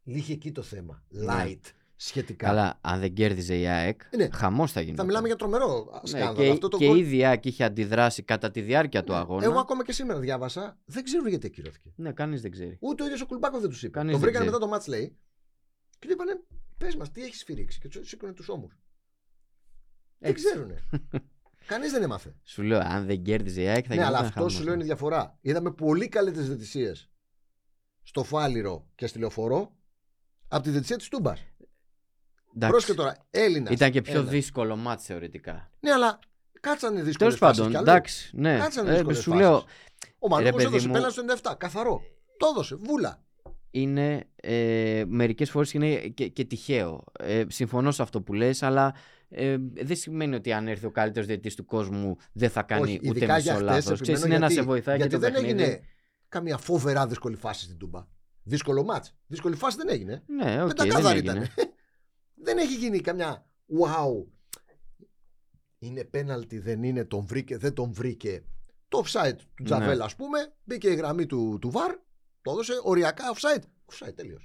Λύχει 0.02 0.32
εκεί 0.32 0.52
το 0.52 0.62
θέμα. 0.62 1.04
Light 1.28 1.60
σχετικά. 1.96 2.46
Ναι. 2.46 2.52
Καλά, 2.54 2.78
αν 2.80 3.00
δεν 3.00 3.12
κέρδιζε 3.14 3.58
η 3.58 3.66
ΑΕΚ, 3.66 4.00
Ναι. 4.16 4.28
χαμός 4.32 4.72
θα 4.72 4.80
γίνει. 4.80 4.96
Θα 4.96 5.04
μιλάμε 5.04 5.26
για 5.26 5.36
τρομερό 5.36 5.90
ναι, 6.02 6.08
σκάνδαλο. 6.08 6.36
και, 6.46 6.50
Αυτό 6.50 6.68
το 6.68 6.76
και 6.76 6.86
γκολ- 6.86 6.98
ήδη 6.98 7.16
η 7.16 7.24
ΑΕΚ 7.24 7.44
είχε 7.44 7.64
αντιδράσει 7.64 8.22
κατά 8.22 8.50
τη 8.50 8.60
διάρκεια 8.60 9.04
του 9.04 9.12
Ναι. 9.12 9.18
αγώνα. 9.18 9.44
Εγώ 9.44 9.58
ακόμα 9.58 9.84
και 9.84 9.92
σήμερα 9.92 10.20
διάβασα, 10.20 10.78
δεν 10.84 11.04
ξέρουν 11.04 11.28
γιατί 11.28 11.46
ακυρώθηκε. 11.46 11.92
Ναι, 11.96 12.12
κανείς 12.12 12.40
δεν 12.40 12.50
ξέρει. 12.50 12.76
Ούτε 12.80 13.02
ο 13.02 13.06
ίδιος 13.06 13.20
ο 13.20 13.26
Κουλμπάκοφ 13.26 13.60
δεν 13.60 13.70
τους 13.70 13.82
είπε. 13.82 13.90
Κανείς 13.98 14.10
τον 14.12 14.20
δεν 14.20 14.30
βρήκανε 14.30 14.50
ξέρει. 14.50 14.60
μετά 14.60 14.72
το 14.72 14.78
μάτς 14.78 14.86
λέει 14.86 15.16
και 15.98 16.06
του 16.06 16.12
είπανε 16.12 16.40
πες 16.78 16.96
μας 16.96 17.10
τι 17.12 17.22
έχεις 17.22 17.38
σφυρίξει. 17.40 17.78
Και 17.80 17.88
τους 17.88 18.08
σήκωνε 18.08 18.32
τους 18.32 18.48
ώμους. 18.48 18.78
Δεν 20.18 20.30
Έτσι. 20.30 20.44
ξέρουνε. 20.44 20.82
Κανείς 21.66 21.90
δεν 21.92 22.02
έμαθε. 22.02 22.34
Σου 22.44 22.62
λέω, 22.62 22.78
αν 22.84 23.06
δεν 23.06 23.22
κέρδιζε 23.22 23.62
η 23.62 23.66
ΑΕΚ 23.68 23.84
θα 23.88 23.88
ναι, 23.88 23.94
γινόταν 23.94 24.14
αλλά 24.14 24.18
αυτό 24.26 24.32
χαμός. 24.38 24.52
σου 24.52 24.64
λέω 24.64 24.72
είναι 24.74 24.82
η 24.82 24.86
διαφορά. 24.86 25.38
Είδαμε 25.40 25.70
πολύ 25.72 26.08
καλύτερες 26.08 26.46
διαιτησίες 26.48 27.10
στο 28.02 28.24
Φάληρο 28.24 28.86
και 28.94 29.06
στη 29.06 29.18
Λεωφορώ 29.18 29.76
από 30.48 30.62
τη 30.62 30.70
διαιτησία 30.70 30.96
της 30.96 31.08
Τούμπας. 31.08 31.44
Εντάξει. 32.56 32.70
Πρόσεχε 32.76 32.94
τώρα, 32.94 33.16
Έλληνας. 33.30 33.72
Ήταν 33.72 33.90
και 33.90 34.02
πιο 34.02 34.22
δύσκολο 34.24 34.76
μάτς 34.76 35.04
θεωρητικά. 35.04 35.70
Ναι, 35.80 35.92
αλλά 35.92 36.18
κάτσανε 36.60 37.02
δύσκολες 37.02 37.38
Τέλος 37.38 37.56
πάντων, 37.56 37.74
εντάξει, 37.74 38.30
ναι. 38.36 38.58
Κάτσανε 38.58 38.88
Ε, 38.90 38.92
δύσκολες 38.92 39.18
σου 39.18 39.30
φάσεις. 39.30 39.46
λέω, 39.46 39.64
Ο 40.18 40.28
Μανούκο 40.28 40.56
παιδί 40.56 40.66
έδωσε 40.68 40.86
μου- 40.86 40.92
πέλα 40.92 41.10
στο 41.10 41.22
97. 41.22 41.54
Καθαρό. 41.58 42.02
Το 42.36 42.46
έδωσε. 42.50 42.74
Βούλα. 42.74 43.20
είναι 43.70 44.24
ε, 44.36 45.04
μερικές 45.06 45.50
φορές 45.50 45.72
είναι 45.72 45.96
και, 45.96 46.28
και 46.28 46.44
τυχαίο. 46.44 47.04
Ε, 47.20 47.44
συμφωνώ 47.48 47.90
σε 47.90 48.02
αυτό 48.02 48.20
που 48.22 48.32
λες, 48.32 48.62
αλλά 48.62 48.94
ε, 49.28 49.56
δεν 49.74 49.96
σημαίνει 49.96 50.34
ότι 50.34 50.52
αν 50.52 50.68
έρθει 50.68 50.86
ο 50.86 50.90
καλύτερος 50.90 51.26
διαιτητής 51.26 51.54
του 51.54 51.64
κόσμου 51.64 52.16
δεν 52.32 52.50
θα 52.50 52.62
κάνει 52.62 52.82
Όχι, 52.82 52.98
ούτε 53.02 53.08
ειδικά 53.08 53.38
για 53.38 53.52
μισό 53.52 53.64
χτες, 53.64 53.74
λάθος. 53.84 54.00
Ξέρεις, 54.00 54.20
επιμένω 54.22 54.26
είναι 54.26 54.38
να 54.38 54.46
γιατί- 54.46 54.54
σε 54.54 54.62
βοηθάει 54.62 54.96
γιατί 54.96 55.10
και 55.14 55.16
το 55.20 55.22
δεν 55.22 55.32
παιχνίδι. 55.32 55.62
έγινε 55.62 55.80
καμία 56.28 56.56
φοβερά 56.56 57.06
δύσκολη 57.06 57.36
φάση 57.36 57.64
στην 57.64 57.76
Τούμπα. 57.78 58.06
Δύσκολο 58.42 58.84
μάτς. 58.84 59.14
Δύσκολη 59.26 59.56
φάση 59.56 59.76
δεν 59.76 59.88
έγινε. 59.88 60.22
Ναι, 60.26 60.62
OK, 60.62 60.68
Okay, 60.70 60.74
δεν 60.76 60.88
δεν 61.02 61.06
έγινε. 61.16 61.32
ήταν. 61.32 61.48
Δεν 62.36 62.58
έχει 62.58 62.74
γίνει 62.74 63.00
καμιά 63.00 63.46
wow. 63.80 64.24
Είναι 65.78 66.04
πέναλτι, 66.04 66.58
δεν 66.58 66.82
είναι, 66.82 67.04
τον 67.04 67.26
βρήκε, 67.26 67.56
δεν 67.56 67.72
τον 67.72 67.92
βρήκε. 67.92 68.44
Το 68.88 69.02
offside 69.04 69.36
του 69.36 69.62
Ναι. 69.62 69.64
Τζαβέλα, 69.64 70.04
ας 70.04 70.16
πούμε, 70.16 70.38
μπήκε 70.64 70.88
η 70.88 70.94
γραμμή 70.94 71.26
του, 71.26 71.58
του 71.60 71.72
VAR, 71.74 71.94
το 72.42 72.50
έδωσε 72.50 72.72
οριακά 72.82 73.24
offside. 73.34 73.62
Offside, 73.92 74.14
τέλειο. 74.14 74.38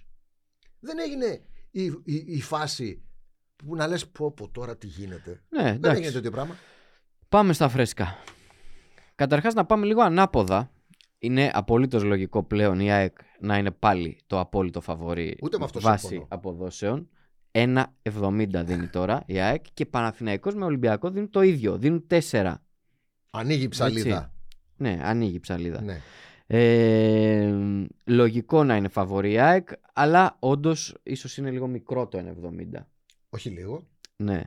Δεν 0.79 0.99
έγινε 0.99 1.41
η, 1.71 1.83
η, 1.83 2.15
η 2.27 2.41
φάση 2.41 3.03
που 3.55 3.75
να 3.75 3.87
λες 3.87 4.07
πω 4.07 4.31
πω 4.31 4.49
τώρα 4.49 4.77
τι 4.77 4.87
γίνεται. 4.87 5.43
Ναι, 5.49 5.63
Δεν 5.63 5.73
εντάξει. 5.73 5.97
έγινε 5.97 6.13
τέτοιο 6.13 6.31
πράγμα. 6.31 6.55
Πάμε 7.29 7.53
στα 7.53 7.69
φρέσκα. 7.69 8.17
Καταρχάς 9.15 9.53
να 9.53 9.65
πάμε 9.65 9.85
λίγο 9.85 10.01
ανάποδα. 10.01 10.71
Είναι 11.17 11.51
απολύτως 11.53 12.03
λογικό 12.03 12.43
πλέον 12.43 12.79
η 12.79 12.91
ΑΕΚ 12.91 13.17
να 13.39 13.57
είναι 13.57 13.71
πάλι 13.71 14.19
το 14.27 14.39
απόλυτο 14.39 14.81
φαβορή 14.81 15.37
Ούτε 15.41 15.57
με 15.57 15.63
αυτό 15.63 15.79
βάση 15.79 16.05
συμφωνώ. 16.07 16.27
αποδόσεων. 16.29 17.09
1,70 17.51 18.47
δίνει 18.65 18.87
τώρα 18.87 19.23
η 19.25 19.39
ΑΕΚ 19.39 19.65
και 19.73 19.85
Παναθηναϊκός 19.85 20.55
με 20.55 20.65
Ολυμπιακό 20.65 21.09
δίνουν 21.09 21.29
το 21.29 21.41
ίδιο. 21.41 21.77
Δίνουν 21.77 22.07
4. 22.09 22.53
Ανοίγει 23.29 23.63
η 23.63 23.67
ψαλίδα. 23.67 24.33
Ναι, 24.77 24.99
ανοίγει 25.03 25.35
η 25.35 25.39
ψαλίδα. 25.39 25.81
Ναι. 25.81 26.01
Ε, 26.47 27.53
λογικό 28.05 28.63
να 28.63 28.75
είναι 28.75 28.87
φαβορή 28.87 29.31
η 29.31 29.39
ΑΕΚ, 29.39 29.69
αλλά 29.93 30.35
όντως 30.39 30.97
ίσως 31.03 31.37
είναι 31.37 31.51
λίγο 31.51 31.67
μικρό 31.67 32.07
το 32.07 32.17
1,70. 32.17 32.85
Όχι 33.29 33.49
λίγο. 33.49 33.87
Ναι. 34.15 34.41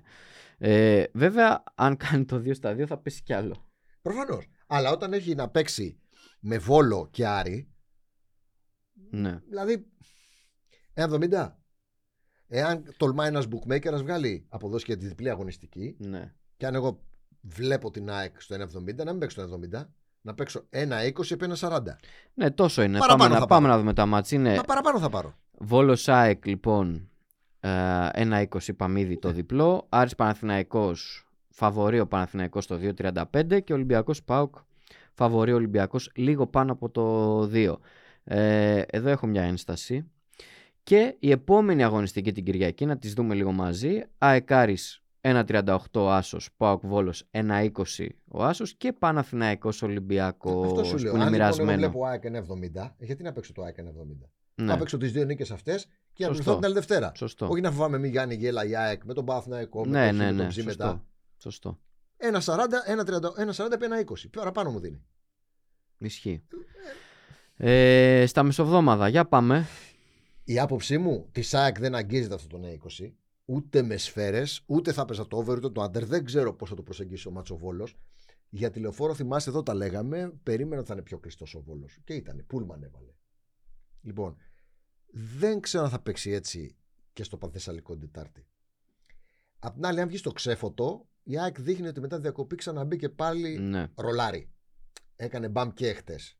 Ε, 0.58 1.04
βέβαια, 1.12 1.62
αν 1.74 1.96
κάνει 1.96 2.24
το 2.24 2.36
2 2.36 2.54
στα 2.54 2.72
2 2.74 2.86
θα 2.86 2.98
πέσει 2.98 3.22
κι 3.22 3.32
άλλο. 3.32 3.70
Προφανώς. 4.02 4.46
Αλλά 4.66 4.90
όταν 4.90 5.12
έχει 5.12 5.34
να 5.34 5.48
παίξει 5.48 5.98
με 6.40 6.58
Βόλο 6.58 7.08
και 7.10 7.26
Άρη, 7.26 7.68
Ναι. 9.10 9.40
δηλαδή 9.48 9.86
1,70. 10.94 11.63
Εάν 12.56 12.82
τολμάει 12.96 13.28
ένας 13.28 13.46
bookmaker 13.46 13.90
να 13.90 13.96
βγάλει 13.96 14.44
αποδόση 14.48 14.84
για 14.86 14.96
τη 14.96 15.06
διπλή 15.06 15.30
αγωνιστική, 15.30 15.96
ναι. 15.98 16.32
και 16.56 16.66
αν 16.66 16.74
εγώ 16.74 16.98
βλέπω 17.40 17.90
την 17.90 18.10
ΑΕΚ 18.10 18.40
στο 18.40 18.56
1,70, 18.56 18.94
να 19.04 19.10
μην 19.10 19.18
παίξω 19.18 19.46
το 19.46 19.60
1,70, 19.78 19.84
να 20.20 20.34
παίξω 20.34 20.64
1,20 20.70 21.30
επί 21.30 21.46
1,40. 21.58 21.80
Ναι, 22.34 22.50
τόσο 22.50 22.82
είναι. 22.82 22.98
Παραπάνω 22.98 23.18
πάμε, 23.22 23.34
θα 23.34 23.40
να, 23.40 23.46
πάρω. 23.46 23.60
πάμε 23.60 23.68
να 23.68 23.78
δούμε 23.78 23.92
τα 23.92 24.06
μάτς. 24.06 24.30
Είναι 24.30 24.54
Μα 24.54 24.62
παραπάνω 24.62 24.98
θα 24.98 25.08
πάρω. 25.08 25.34
Βόλος 25.58 26.08
ΑΕΚ 26.08 26.46
λοιπόν 26.46 27.08
ε, 27.60 28.08
1-20 28.14 28.44
είπαμε 28.66 29.00
ήδη 29.00 29.12
Ναι. 29.14 29.16
το 29.18 29.30
διπλό. 29.32 29.86
Άρης 29.88 30.14
Παναθηναϊκός 30.14 31.26
φαβορεί 31.48 32.00
ο 32.00 32.06
Παναθηναϊκός 32.06 32.66
το 32.66 32.78
2-35 32.98 33.62
και 33.64 33.72
Ολυμπιακός 33.72 34.22
ΠΑΟΚ 34.22 34.54
φαβορεί 35.12 35.52
ο 35.52 35.56
Ολυμπιακός 35.56 36.10
λίγο 36.14 36.46
πάνω 36.46 36.72
από 36.72 36.90
το 36.90 37.40
2. 37.52 37.74
Ε, 38.24 38.82
εδώ 38.86 39.08
έχω 39.08 39.26
μια 39.26 39.42
ένσταση. 39.42 40.08
Και 40.84 41.16
η 41.18 41.30
επόμενη 41.30 41.84
αγωνιστική 41.84 42.32
την 42.32 42.44
Κυριακή, 42.44 42.86
να 42.86 42.98
τις 42.98 43.12
δούμε 43.12 43.34
λίγο 43.34 43.52
μαζί. 43.52 44.02
ΑΕΚ 44.18 44.52
Άρης 44.52 45.02
1.38 45.20 45.76
ο 45.94 46.10
Άσος, 46.10 46.48
ΠΑΟΚ 46.56 46.86
Βόλος 46.86 47.24
1.20 47.30 47.70
ο 48.28 48.44
Άσος 48.44 48.74
και 48.74 48.92
Παναθηναϊκός 48.92 49.82
Ολυμπιακός 49.82 50.66
Αυτό 50.66 50.84
σου 50.84 50.96
που 50.96 51.02
λέω. 51.02 51.14
είναι 51.14 51.24
Αν 51.24 51.32
λοιπόν 51.32 51.48
εγώ 51.48 51.52
μοιρασμένο. 51.64 51.78
βλέπω 51.78 52.04
ΑΕΚ 52.06 52.22
1,70, 52.82 52.94
γιατί 52.98 53.22
να 53.22 53.32
παίξω 53.32 53.52
το 53.52 53.62
ΑΕΚ 53.62 53.76
1,70. 53.78 53.82
Ναι. 54.54 54.64
Να 54.64 54.76
παίξω 54.78 54.96
τις 54.98 55.12
δύο 55.12 55.24
νίκες 55.24 55.50
αυτές 55.50 55.86
Και 56.12 56.22
να 56.22 56.28
Σωστό. 56.28 56.42
πληθώ 56.42 56.54
την 56.56 56.64
άλλη 56.64 56.74
Δευτέρα. 56.74 57.12
Σωστό. 57.16 57.48
Όχι 57.48 57.60
να 57.60 57.70
φοβάμαι 57.70 57.98
μη 57.98 58.08
Γιάννη 58.08 58.34
Γέλα 58.34 58.64
η 58.64 58.76
ΑΕΚ 58.76 59.04
με 59.04 59.14
τον 59.14 59.24
Παθναϊκό. 59.24 59.84
ναι, 59.86 60.12
με 60.12 60.12
ναι, 60.12 60.26
τον 60.26 60.36
ναι. 60.36 60.46
Ψή 60.46 60.60
Σωστό. 60.62 60.84
μετά. 60.84 61.04
Σωστό. 61.38 61.78
Ένα 62.16 62.40
40, 62.44 62.56
ένα 62.86 63.02
30, 63.02 63.38
ένα 63.38 63.52
40 63.56 63.72
επί 63.72 63.84
ένα 63.84 63.98
20. 64.00 64.04
Παραπάνω 64.30 64.70
μου 64.70 64.80
δίνει. 64.80 65.02
Ισχύει. 65.98 66.42
Ε, 67.56 68.24
στα 68.26 68.42
μεσοβδόμαδα, 68.42 69.08
για 69.08 69.24
πάμε. 69.24 69.66
Η 70.44 70.58
άποψή 70.58 70.98
μου 70.98 71.28
τη 71.32 71.48
ΑΕΚ 71.52 71.78
δεν 71.78 71.94
αγγίζεται 71.94 72.34
αυτό 72.34 72.58
το 72.58 72.68
20. 72.98 73.12
Ούτε 73.44 73.82
με 73.82 73.96
σφαίρες, 73.96 74.62
ούτε 74.66 74.92
θα 74.92 75.04
παίζα 75.04 75.26
το 75.26 75.36
over, 75.36 75.56
ούτε 75.56 75.70
το 75.70 75.82
under. 75.84 76.02
Δεν 76.02 76.24
ξέρω 76.24 76.54
πώς 76.54 76.68
θα 76.68 76.74
το 76.74 76.82
προσεγγίσει 76.82 77.28
ο 77.28 77.30
Μάτσο 77.30 77.56
Βόλος. 77.56 77.96
Για 78.48 78.70
τηλεοφόρο, 78.70 79.14
θυμάσαι 79.14 79.50
εδώ 79.50 79.62
τα 79.62 79.74
λέγαμε. 79.74 80.32
Περίμενα 80.42 80.78
ότι 80.78 80.88
θα 80.88 80.94
είναι 80.94 81.02
πιο 81.02 81.18
κλειστός 81.18 81.54
ο 81.54 81.60
Βόλος. 81.60 81.98
Και 82.04 82.14
ήταν. 82.14 82.44
Πούλμαν 82.46 82.82
έβαλε. 82.82 83.12
Λοιπόν, 84.00 84.36
δεν 85.06 85.60
ξέρω 85.60 85.84
αν 85.84 85.90
θα 85.90 86.00
παίξει 86.00 86.30
έτσι 86.30 86.76
και 87.12 87.22
στο 87.22 87.36
Πανθεσσαλικό 87.36 87.92
την 87.96 88.10
Τετάρτη. 88.10 88.46
Απ' 89.58 89.74
την 89.74 89.86
άλλη, 89.86 90.00
αν 90.00 90.08
βγει 90.08 90.16
στο 90.16 90.32
ξέφωτο, 90.32 91.08
η 91.22 91.38
ΑΕΚ 91.38 91.60
δείχνει 91.60 91.86
ότι 91.88 92.00
μετά 92.00 92.16
τη 92.16 92.22
διακοπή 92.22 92.56
ξαναμπήκε 92.56 93.08
πάλι 93.08 93.58
Ναι. 93.58 93.86
ρολάρι. 93.94 94.50
Έκανε 95.16 95.48
μπαμ 95.48 95.70
και 95.72 95.92
χτες. 95.92 96.38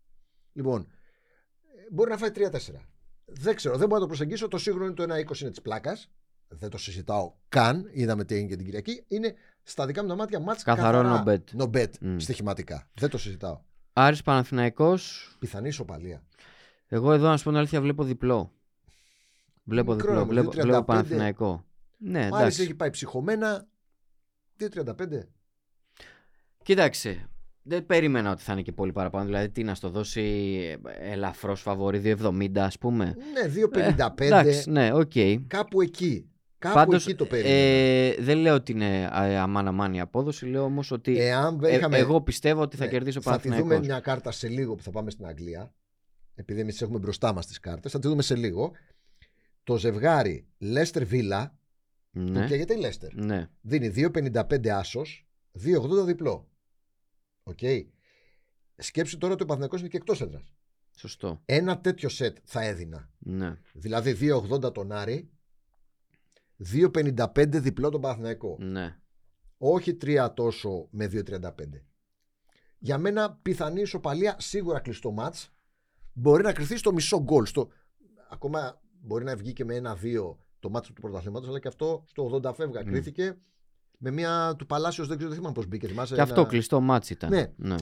Λοιπόν, 0.52 0.80
ε, 0.80 1.92
μπορεί 1.92 2.10
να 2.10 2.16
φάει 2.16 2.30
3-4. 2.30 2.88
Δεν 3.24 3.54
ξέρω, 3.54 3.76
δεν 3.76 3.88
μπορώ 3.88 4.00
να 4.00 4.06
το 4.06 4.06
προσεγγίσω. 4.06 4.48
Το 4.48 4.58
σίγουρο 4.58 4.84
είναι 4.84 4.94
το 4.94 5.02
1-20 5.02 5.40
είναι 5.40 5.50
της 5.50 5.60
πλάκας. 5.62 6.10
Δεν 6.48 6.70
το 6.70 6.78
συζητάω 6.78 7.32
καν. 7.48 7.88
Είδαμε 7.92 8.24
τι 8.24 8.34
έγινε 8.34 8.48
και 8.48 8.56
την 8.56 8.64
Κυριακή. 8.64 9.04
Είναι 9.08 9.34
στα 9.62 9.86
δικά 9.86 10.02
μου 10.02 10.08
τα 10.08 10.14
μάτια 10.14 10.40
μάτς 10.40 10.62
Καθαρό 10.62 11.02
καθαρά 11.02 11.22
no 11.24 11.28
bet. 11.28 11.62
no 11.62 11.70
bet 11.76 11.90
Μμ. 12.00 12.18
στοιχηματικά. 12.18 12.88
Δεν 12.94 13.08
το 13.10 13.18
συζητάω. 13.18 13.60
Άρης 13.92 14.22
Παναθηναϊκός. 14.22 15.36
Πιθανή 15.38 15.68
ισοπαλία. 15.68 16.22
Εγώ 16.88 17.12
εδώ, 17.12 17.28
να 17.28 17.36
σου 17.36 17.44
πω 17.44 17.48
την 17.50 17.58
αλήθεια, 17.58 17.80
βλέπω 17.80 18.04
διπλό. 18.04 18.52
Βλέπω 19.64 19.92
Μικρό 19.94 20.06
διπλό. 20.08 20.20
όμως, 20.22 20.34
Βλέπω, 20.34 20.50
2.35. 20.50 20.62
βλέπω 20.62 20.84
Παναθηναϊκό. 20.84 21.64
Ναι, 21.98 22.18
Ο 22.18 22.22
Άρης 22.22 22.36
εντάξει. 22.38 22.62
έχει 22.62 22.74
πάει 22.74 22.90
ψυχωμένα. 22.90 23.66
2-35. 24.58 25.28
Κοίταξε. 26.62 27.28
Δεν 27.66 27.86
περίμενα 27.86 28.30
ότι 28.30 28.42
θα 28.42 28.52
είναι 28.52 28.62
και 28.62 28.72
πολύ 28.72 28.92
παραπάνω. 28.92 29.24
Δηλαδή, 29.24 29.50
τι 29.50 29.62
να 29.62 29.74
στο 29.74 29.88
δώσει 29.88 30.22
ελαφρώς 31.00 31.60
φαβορή 31.60 32.00
2,70 32.04 32.48
ας 32.58 32.78
πούμε. 32.78 33.04
Ναι, 33.32 33.52
2-55. 33.96 34.20
Ε, 34.20 34.24
εντάξει, 34.26 34.70
ναι, 34.70 34.92
οκ. 34.94 35.12
Κάπου 35.46 35.80
εκεί. 35.80 36.28
Κάπου 36.58 36.74
Πάντως, 36.74 37.06
εκεί 37.06 37.16
το 37.16 37.24
περίμενα. 37.26 37.54
ε, 37.56 38.14
δεν 38.18 38.38
λέω 38.38 38.54
ότι 38.54 38.72
είναι 38.72 39.08
αμάν 39.12 39.66
αμάν 39.68 39.94
η 39.94 40.00
απόδοση. 40.00 40.46
Λέω 40.46 40.62
όμως 40.64 40.90
ότι 40.90 41.18
Εάν 41.20 41.60
ε, 41.62 41.74
είχαμε... 41.74 41.98
εγώ 41.98 42.20
πιστεύω 42.20 42.60
ότι 42.62 42.76
θα 42.76 42.84
Ναι, 42.84 42.90
κερδίσει 42.90 43.18
ο 43.18 43.20
Θα 43.20 43.36
τη 43.36 43.42
δούμε 43.42 43.54
Παναθηναϊκός. 43.54 43.86
μια 43.86 44.00
κάρτα 44.00 44.30
σε 44.30 44.48
λίγο 44.48 44.74
που 44.74 44.82
θα 44.82 44.90
πάμε 44.90 45.10
στην 45.10 45.26
Αγγλία. 45.26 45.74
Επειδή 46.34 46.60
εμείς 46.60 46.82
έχουμε 46.82 46.98
μπροστά 46.98 47.32
μας 47.32 47.46
τις 47.46 47.58
κάρτες, 47.60 47.92
θα 47.92 47.98
τη 47.98 48.08
δούμε 48.08 48.22
σε 48.22 48.36
λίγο. 48.36 48.72
Το 49.62 49.76
ζευγάρι 49.78 50.46
Λέστερ 50.58 51.04
Βίλα, 51.04 51.58
που 52.12 52.20
Ναι, 52.20 52.46
καίγεται 52.46 52.74
η 52.74 52.78
Λέστερ, 52.78 53.14
ναι. 53.14 53.48
δίνει 53.60 53.92
2,55 53.96 54.68
άσος, 54.68 55.26
2,80 55.64 56.04
διπλό. 56.06 56.48
Οκ. 57.44 57.58
Σκέψου 58.76 59.18
τώρα 59.18 59.32
ότι 59.32 59.42
ο 59.42 59.46
Παναθηναϊκός 59.46 59.80
είναι 59.80 59.88
και 59.88 59.96
εκτός 59.96 60.20
έδρας. 60.20 60.52
Σωστό. 60.96 61.42
Ένα 61.44 61.80
τέτοιο 61.80 62.08
σετ 62.08 62.36
θα 62.44 62.62
έδινα. 62.62 63.10
Ναι. 63.18 63.56
Δηλαδή 63.72 64.16
2,80 64.20 64.74
τον 64.74 64.92
Άρη, 64.92 65.30
2,55 66.72 67.60
διπλό 67.60 67.90
τον 67.90 68.00
Παναθηναϊκό. 68.00 68.56
ναι. 68.60 68.98
Όχι 69.58 69.96
3 70.00 70.30
τόσο 70.34 70.88
με 70.90 71.06
2,35. 71.12 71.50
Για 72.78 72.98
μένα 72.98 73.32
πιθανή 73.42 73.80
ισοπαλία 73.80 74.36
σίγουρα 74.38 74.80
κλειστό 74.80 75.10
μάτς. 75.10 75.52
Μπορεί 76.12 76.42
να 76.42 76.52
κρυθεί 76.52 76.76
στο 76.76 76.92
μισό 76.92 77.22
γκολ. 77.22 77.46
Στο... 77.46 77.68
Ακόμα 78.30 78.80
μπορεί 79.00 79.24
να 79.24 79.36
βγει 79.36 79.52
και 79.52 79.64
με 79.64 79.74
ένα-δύο 79.74 80.38
το 80.60 80.70
μάτς 80.70 80.86
του 80.86 81.00
πρωταθλήματος, 81.00 81.48
αλλά 81.48 81.58
και 81.58 81.68
αυτό 81.68 82.04
στο 82.06 82.40
80 82.44 82.54
φεύγα. 82.54 82.80
Μμ. 82.80 82.84
Κρίθηκε 82.86 83.38
με 84.04 84.10
μια 84.10 84.54
του 84.58 84.66
Παλάσιος, 84.66 85.06
δεν 85.06 85.16
ξέρω 85.16 85.30
δεν 85.30 85.38
θυμάμαι 85.38 85.56
πώς 85.58 85.66
μπήκε. 85.66 85.86
Θυμάσαι, 85.88 86.14
Και 86.14 86.20
αυτό 86.20 86.40
ένα- 86.40 86.48
κλειστό 86.48 86.80
μάτς 86.80 87.10
ήταν. 87.10 87.30
Ναι. 87.30 87.52
ναι. 87.56 87.76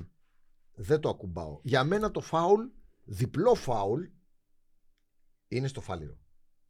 Δεν 0.74 1.00
το 1.00 1.08
ακουμπάω. 1.08 1.60
Για 1.62 1.84
μένα 1.84 2.10
το 2.10 2.20
φάουλ, 2.20 2.60
διπλό 3.04 3.54
φάουλ, 3.54 4.04
είναι 5.48 5.68
στο 5.68 5.80
φάληρο. 5.80 6.18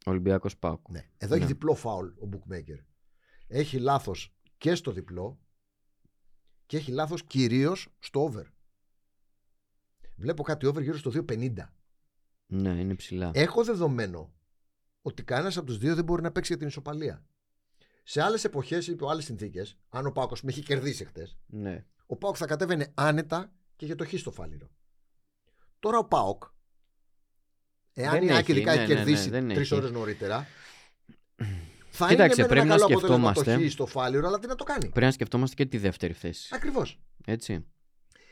Ολυμπιακός 0.05 0.57
Πάουκ. 0.57 0.89
Ναι. 0.89 1.09
Εδώ 1.17 1.33
έχει 1.33 1.43
Ναι. 1.43 1.49
διπλό 1.49 1.73
φάουλ 1.75 2.07
ο 2.07 2.29
bookmaker. 2.31 2.79
Έχει 3.47 3.79
λάθος 3.79 4.35
και 4.57 4.75
στο 4.75 4.91
διπλό 4.91 5.39
και 6.65 6.77
έχει 6.77 6.91
λάθος 6.91 7.23
κυρίως 7.23 7.87
στο 7.99 8.19
over. 8.23 8.43
Βλέπω 10.17 10.43
κάτι 10.43 10.65
over 10.65 10.81
γύρω 10.83 10.97
στο 10.97 11.09
2.50. 11.11 11.73
Ναι, 12.47 12.69
είναι 12.69 12.95
ψηλά. 12.95 13.31
Έχω 13.33 13.63
δεδομένο 13.63 14.33
ότι 15.01 15.23
κανένας 15.23 15.57
από 15.57 15.65
τους 15.65 15.77
δύο 15.77 15.95
δεν 15.95 16.03
μπορεί 16.03 16.21
να 16.21 16.31
παίξει 16.31 16.49
για 16.51 16.57
την 16.59 16.67
ισοπαλία. 16.67 17.25
Σε 18.03 18.21
άλλες 18.21 18.43
εποχές 18.43 18.87
ή 18.87 18.95
άλλες 19.09 19.23
συνθήκες, 19.23 19.77
αν 19.89 20.05
ο 20.05 20.11
Πάκος 20.11 20.41
με 20.41 20.51
έχει 20.51 20.61
κερδίσει 20.61 21.05
χτες, 21.05 21.37
Ναι. 21.45 21.85
ο 22.05 22.15
Πάοκ 22.15 22.35
θα 22.39 22.45
κατέβαινε 22.45 22.91
άνετα 22.93 23.51
και 23.75 23.85
για 23.85 23.95
το 23.95 24.05
χ 24.05 24.13
στο 24.17 24.31
φάληρο. 24.31 24.69
Τώρα 25.79 25.97
ο 25.97 26.05
Πάοκ, 26.05 26.43
εάν 27.93 28.11
Δεν 28.11 28.23
η 28.23 28.31
Άκη 28.31 28.51
έχει, 28.51 28.51
ειδικά 28.51 28.75
ναι, 28.75 28.81
έχει 28.81 28.87
ναι, 28.93 28.99
ναι, 28.99 29.03
κερδίσει 29.05 29.29
δεν 29.29 29.47
τρεις 29.47 29.59
έχει. 29.59 29.75
ώρες 29.75 29.91
νωρίτερα, 29.91 30.47
θα 31.89 32.07
Κοίταξε, 32.07 32.41
είναι 32.41 32.41
με 32.41 32.47
πρέπει 32.47 32.65
ένα 32.67 32.75
να 32.75 32.81
καλό 32.81 32.85
αποτέλεσμα 32.97 33.33
σκεφτόμαστε. 33.33 33.55
το 33.63 33.67
χ 33.67 33.71
στο 33.71 33.85
φάληρο, 33.85 34.27
αλλά 34.27 34.39
τι 34.39 34.47
να 34.47 34.55
το 34.55 34.63
κάνει; 34.63 34.79
Πρέπει 34.89 35.05
να 35.05 35.11
σκεφτόμαστε 35.11 35.55
και 35.55 35.65
τη 35.69 35.77
δεύτερη 35.77 36.13
θέση. 36.13 36.49
Ακριβώς. 36.55 37.01
Έτσι. 37.25 37.65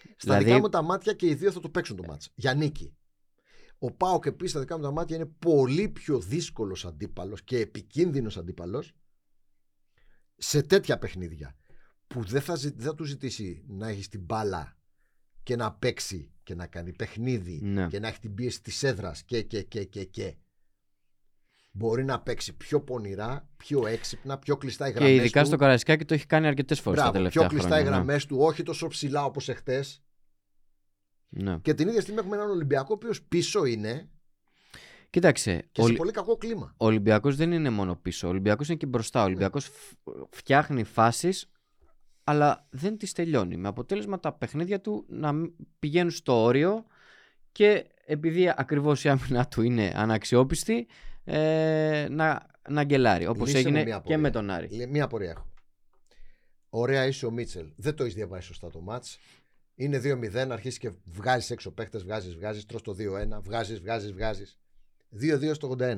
Στα 0.01 0.13
Δηλαδή- 0.17 0.43
δικά 0.45 0.59
μου 0.59 0.69
τα 0.69 0.81
μάτια 0.81 1.13
και 1.13 1.27
οι 1.27 1.33
δύο 1.35 1.51
θα 1.51 1.59
το 1.59 1.69
παίξουν 1.69 1.95
το 1.95 2.03
μάτς. 2.03 2.29
Για 2.35 2.53
νίκη. 2.53 2.95
Ο 3.79 3.91
Πάοκ 3.91 4.25
επίσης 4.25 4.51
στα 4.51 4.59
δικά 4.59 4.77
μου 4.77 4.83
τα 4.83 4.91
μάτια 4.91 5.15
είναι 5.15 5.25
πολύ 5.25 5.89
πιο 5.89 6.19
δύσκολος 6.19 6.85
αντίπαλος 6.85 7.43
και 7.43 7.57
επικίνδυνος 7.59 8.37
αντίπαλος 8.37 8.93
σε 10.43 10.61
τέτοια 10.61 10.97
παιχνίδια. 10.97 11.55
Που 12.07 12.23
δεν 12.23 12.41
θα, 12.41 12.55
ζη- 12.55 12.75
δεν 12.75 12.85
θα 12.85 12.95
του 12.95 13.03
ζητήσει 13.03 13.63
να 13.67 13.87
έχεις 13.87 14.07
την 14.07 14.21
μπάλα 14.21 14.77
και 15.43 15.55
να 15.55 15.73
παίξει 15.73 16.31
και 16.43 16.55
να 16.55 16.67
κάνει 16.67 16.93
παιχνίδι 16.93 17.59
Ναι. 17.63 17.87
και 17.87 17.99
να 17.99 18.07
έχει 18.07 18.19
την 18.19 18.33
πίεση 18.33 18.61
της 18.61 18.83
έδρας 18.83 19.23
και, 19.23 19.41
και, 19.41 19.61
και, 19.63 19.83
και, 19.83 20.03
και. 20.03 20.35
Μπορεί 21.71 22.03
να 22.03 22.21
παίξει 22.21 22.57
πιο 22.57 22.81
πονηρά, 22.81 23.49
πιο 23.57 23.87
έξυπνα, 23.87 24.37
πιο 24.39 24.57
κλειστά 24.57 24.87
οι 24.87 24.91
γραμμές. 24.91 25.11
Και 25.11 25.15
ειδικά 25.15 25.41
του. 25.41 25.47
στο 25.47 25.55
Καραϊσκάκι 25.57 26.05
το 26.05 26.13
έχει 26.13 26.25
κάνει 26.25 26.47
αρκετές 26.47 26.79
φορές 26.79 26.99
τα 26.99 27.03
Μπράβο, 27.03 27.17
τελευταία 27.17 27.47
πιο 27.47 27.57
κλειστά 27.57 27.75
οι 27.79 27.79
χρόνια. 27.79 27.89
ναι. 27.89 27.95
γραμμές 27.95 28.25
του, 28.25 28.37
όχι 28.39 28.63
τόσο 28.63 28.87
ψηλά 28.87 29.25
όπως 29.25 29.49
εχθές. 29.49 30.03
Ναι. 31.29 31.57
Και 31.59 31.73
την 31.73 31.87
ίδια 31.87 32.01
στιγμή 32.01 32.19
έχουμε 32.19 32.35
έναν 32.35 32.49
Ολυμπιακό 32.49 32.87
ο 32.89 32.93
οποίος 32.93 33.23
πίσω 33.23 33.65
είναι 33.65 34.09
Κοίταξε, 35.11 35.67
και 35.71 35.81
ο, 35.81 35.87
σε 35.87 35.93
πολύ 35.93 36.11
κακό 36.11 36.37
κλίμα. 36.37 36.73
ο 36.77 36.85
Ολυμπιακός 36.85 37.35
δεν 37.35 37.51
είναι 37.51 37.69
μόνο 37.69 37.95
πίσω. 37.95 38.27
Ο 38.27 38.29
Ολυμπιακός 38.29 38.67
είναι 38.67 38.77
και 38.77 38.85
μπροστά. 38.85 39.21
Ο 39.21 39.23
Ολυμπιακός 39.25 39.69
φτιάχνει 40.29 40.83
φάσεις, 40.83 41.51
αλλά 42.23 42.67
δεν 42.69 42.97
τις 42.97 43.11
τελειώνει. 43.13 43.57
Με 43.57 43.67
αποτέλεσμα 43.67 44.19
τα 44.19 44.33
παιχνίδια 44.33 44.81
του 44.81 45.05
να 45.07 45.33
μ- 45.33 45.49
πηγαίνουν 45.79 46.11
στο 46.11 46.41
όριο 46.43 46.85
και 47.51 47.85
επειδή 48.05 48.53
ακριβώς 48.55 49.03
η 49.03 49.09
άμυνα 49.09 49.47
του 49.47 49.61
είναι 49.61 49.91
αναξιόπιστη, 49.95 50.87
ε, 51.23 52.07
να, 52.09 52.45
να 52.69 52.83
γκελάρει. 52.83 53.27
Όπως 53.27 53.47
Λύσε 53.47 53.57
μου 53.57 53.63
έγινε 53.67 53.77
μια 53.83 53.89
και 53.89 53.93
απορία. 53.93 54.17
με 54.17 54.29
τον 54.29 54.49
Άρη. 54.49 54.67
Λε- 54.75 54.89
Μία 54.89 55.03
απορία 55.03 55.29
έχω. 55.29 55.45
Ωραία 56.69 57.05
είσαι 57.05 57.25
ο 57.25 57.31
Μίτσελ. 57.31 57.65
Δεν 57.75 57.95
το 57.95 58.03
έχεις 58.03 58.15
διαβάσει 58.15 58.47
σωστά 58.47 58.69
το 58.69 58.79
μάτς. 58.81 59.19
Είναι 59.75 59.99
2-0, 59.99 60.51
αρχίσει 60.51 60.79
και 60.79 60.91
βγάζεις 61.05 61.49
έξω 61.51 61.71
παίχτε, 61.71 61.97
βγάζεις, 61.97 62.35
βγάζεις, 62.35 62.65
τρώ 62.65 62.81
το 62.81 62.93
2-1, 62.93 63.41
βγάζεις, 63.43 63.79
βγάζεις, 63.79 64.11
βγάζεις. 64.13 64.59
2-2 65.21 65.51
στο 65.53 65.75
81. 65.79 65.97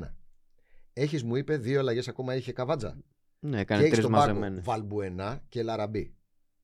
Έχεις, 0.94 1.24
μου 1.24 1.36
είπε, 1.36 1.58
δύο 1.58 1.80
αλλαγές 1.80 2.08
ακόμα 2.08 2.36
είχε 2.36 2.52
καβάτζα. 2.52 2.98
Ναι, 3.40 3.56
και 3.56 3.62
έκανε 3.62 3.80
έχεις 3.80 3.92
τρεις 3.92 4.04
στον 4.04 4.12
πάγκο 4.12 4.28
μαζεμένες. 4.28 4.64
Βαλμπουενά 4.64 5.44
και 5.50 5.64
Λαραμπή. 5.64 6.14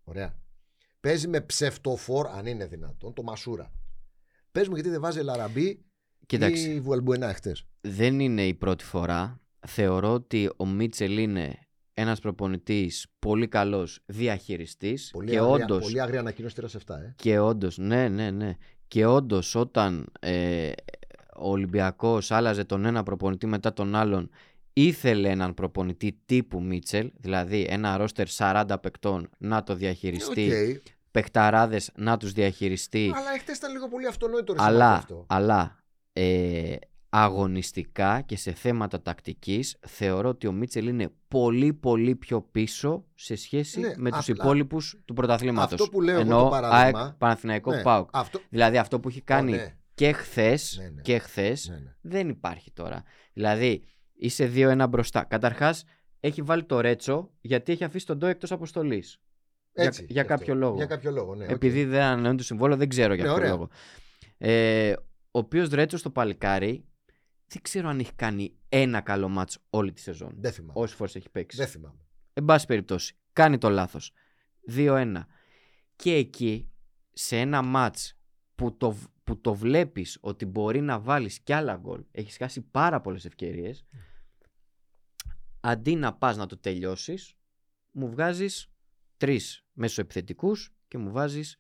Ωραία. 0.04 0.40
Παίζει 1.00 1.28
με 1.28 1.42
ψευτοφόρ, 1.42 2.28
αν 2.28 2.46
είναι 2.46 2.68
δυνατόν, 2.68 3.14
το 3.14 3.24
Μασούρα. 3.24 3.72
Πες 4.52 4.68
μου 4.68 4.74
γιατί 4.74 4.90
δεν 4.90 5.02
βάζει 5.02 5.22
Λαραμπή 5.22 5.86
Κοίταξε. 6.26 6.70
ή 6.70 6.80
Βαλμπουενά 6.80 7.34
χτε. 7.34 7.56
δεν 7.82 8.20
είναι 8.20 8.48
η 8.48 8.54
πρώτη 8.54 8.84
φορά. 8.84 9.42
Θεωρώ 9.68 10.14
ότι 10.14 10.50
ο 10.58 10.66
Μίτσελ 10.66 11.18
είναι 11.18 11.68
ένας 11.94 12.20
προπονητής 12.20 13.08
πολύ 13.20 13.48
καλός 13.48 14.00
διαχειριστής 14.06 15.10
Πολύ, 15.12 15.30
και 15.30 15.38
άγρια, 15.38 15.54
όντως, 15.54 15.84
πολύ 15.84 16.02
άγρια 16.02 16.20
ανακοίνωση 16.20 16.56
τέρα 16.56 16.68
7, 16.68 16.96
ε. 16.96 17.14
και 17.16 17.40
όντως, 17.40 17.78
ναι, 17.78 18.08
ναι, 18.08 18.32
ναι. 18.32 18.56
Και 18.88 19.06
όντως 19.06 19.56
όταν 19.56 20.12
ε, 20.20 20.72
ο 21.40 21.50
Ολυμπιακός 21.50 22.32
άλλαζε 22.32 22.64
τον 22.64 22.86
ένα 22.86 23.04
προπονητή 23.04 23.48
μετά 23.48 23.74
τον 23.74 23.96
άλλον 23.96 24.30
ήθελε 24.74 25.30
έναν 25.30 25.54
προπονητή 25.54 26.20
τύπου 26.26 26.62
Μίτσελ, 26.64 27.12
δηλαδή 27.18 27.66
ένα 27.70 27.98
ρόστερ 27.98 28.28
40 28.38 28.64
παικτών 28.82 29.30
να 29.38 29.64
το 29.64 29.76
διαχειριστεί, 29.76 30.52
Οκ. 30.76 30.82
παιχταράδες 31.12 31.92
να 31.96 32.18
τους 32.18 32.32
διαχειριστεί, 32.32 33.12
Αλλά 33.16 33.34
εχθές 33.36 33.58
ήταν 33.58 33.72
λίγο 33.72 33.88
πολύ 33.88 34.08
αυτονόητο 34.08 34.54
ρε 34.54 34.60
αλλά, 34.64 34.94
αυτό. 34.94 35.26
αλλά 35.30 35.84
ε, 36.14 36.76
αγωνιστικά 37.10 38.22
και 38.22 38.38
σε 38.38 38.52
θέματα 38.52 39.02
τακτικής 39.02 39.78
θεωρώ 39.88 40.30
ότι 40.30 40.48
ο 40.48 40.52
Μίτσελ 40.52 40.88
είναι 40.88 41.10
πολύ 41.28 41.74
πολύ 41.74 42.16
πιο 42.16 42.42
πίσω 42.42 43.04
σε 43.16 43.36
σχέση 43.36 43.80
Ναι, 43.80 43.94
με 43.98 44.12
τους 44.12 44.30
απλά. 44.30 44.44
υπόλοιπους 44.44 45.00
του 45.06 45.14
πρωταθλήματος. 45.14 45.80
Αυτό 45.82 45.92
που 45.92 46.02
λέω 46.02 46.14
εγώ 46.14 46.22
Εννοώ 46.22 46.44
το 46.44 46.50
παράδειγμα- 46.50 47.02
ΑΕΚ, 47.02 47.12
Παναθηναϊκό, 47.14 47.72
Ναι, 47.72 47.82
ΠΑΟΚ. 47.82 48.10
Αυτό... 48.14 48.40
Δηλαδή 48.50 48.78
αυτό 48.78 49.00
που 49.00 49.08
έχει 49.08 49.22
κάνει 49.22 49.52
ναι, 49.52 49.76
και 50.00 50.12
χθες, 50.12 50.78
Ναι, 50.82 50.90
ναι. 50.90 51.02
και 51.02 51.18
χθες 51.20 51.68
ναι, 51.70 51.76
ναι. 51.76 51.96
δεν 52.02 52.30
υπάρχει 52.30 52.72
τώρα. 52.72 53.04
Δηλαδή 53.34 53.84
Είσαι 54.14 54.52
2-1 54.56 54.86
μπροστά. 54.90 55.24
Καταρχάς, 55.24 55.84
έχει 56.20 56.42
βάλει 56.42 56.64
το 56.64 56.80
Ρέτσο 56.80 57.32
γιατί 57.42 57.72
έχει 57.72 57.84
αφήσει 57.84 58.06
τον 58.06 58.18
Ντόι 58.18 58.30
εκτός 58.30 58.52
αποστολής. 58.52 59.22
Για, 59.74 59.84
Έτσι, 59.84 60.02
για 60.04 60.12
γι' 60.14 60.20
αυτό. 60.20 60.34
κάποιο 60.34 60.56
λόγο. 60.56 60.76
Για 60.76 60.86
κάποιο 60.86 61.12
λόγο, 61.12 61.36
ναι. 61.36 61.44
οκ. 61.44 61.50
Επειδή 61.50 61.86
δεν 61.86 62.02
ανανεώνει 62.02 62.38
το 62.38 62.44
συμβόλαιο, 62.44 62.78
δεν 62.78 62.90
ξέρω 62.90 63.14
για 63.14 63.24
Ναι, 63.24 63.30
ποιο 63.30 63.40
ωραία. 63.40 63.50
λόγο. 63.50 63.70
Ε, 64.38 64.92
ο 65.32 65.40
οποίος 65.40 65.70
Ρέτσο 65.70 65.98
στο 65.98 66.10
παλικάρι 66.10 66.86
δεν 67.48 67.62
ξέρω 67.62 67.90
αν 67.90 68.00
έχει 68.00 68.14
κάνει 68.14 68.54
ένα 68.70 69.02
καλό 69.02 69.30
μάτς 69.30 69.58
όλη 69.70 69.92
τη 69.92 70.02
σεζόν. 70.02 70.34
Δεν 70.38 70.52
θυμάμαι. 70.52 70.74
Όσε 70.76 70.96
φορές 70.96 71.16
έχει 71.16 71.30
παίξει. 71.30 71.58
Δεν 71.58 71.68
θυμάμαι. 71.68 72.00
Εν 72.34 72.46
πάση 72.46 72.66
περιπτώσει, 72.66 73.16
κάνει 73.34 73.58
το 73.58 73.70
λάθος. 73.70 74.12
2-1. 74.76 75.14
Και 75.96 76.14
εκεί, 76.14 76.70
σε 77.14 77.38
ένα 77.38 77.62
μάτς 77.62 78.19
που 78.60 78.78
το, 78.78 78.96
που 79.24 79.42
το 79.42 79.54
βλέπεις 79.54 80.18
ότι 80.22 80.46
μπορεί 80.46 80.82
να 80.82 81.00
βάλεις 81.00 81.40
κι 81.40 81.54
άλλα 81.54 81.76
γκολ, 81.76 82.04
έχεις 82.12 82.38
χάσει 82.38 82.62
πάρα 82.62 83.02
πολλές 83.02 83.26
ευκαιρίες, 83.26 83.86
αντί 85.60 85.96
να 85.96 86.14
πας 86.14 86.38
να 86.38 86.46
το 86.46 86.58
τελειώσεις, 86.58 87.34
μου 87.92 88.10
βγάζεις 88.10 88.72
τρεις 89.18 89.66
μέσω 89.74 90.02
επιθετικούς 90.02 90.74
και 90.88 90.98
μου 90.98 91.12
βάζεις 91.12 91.58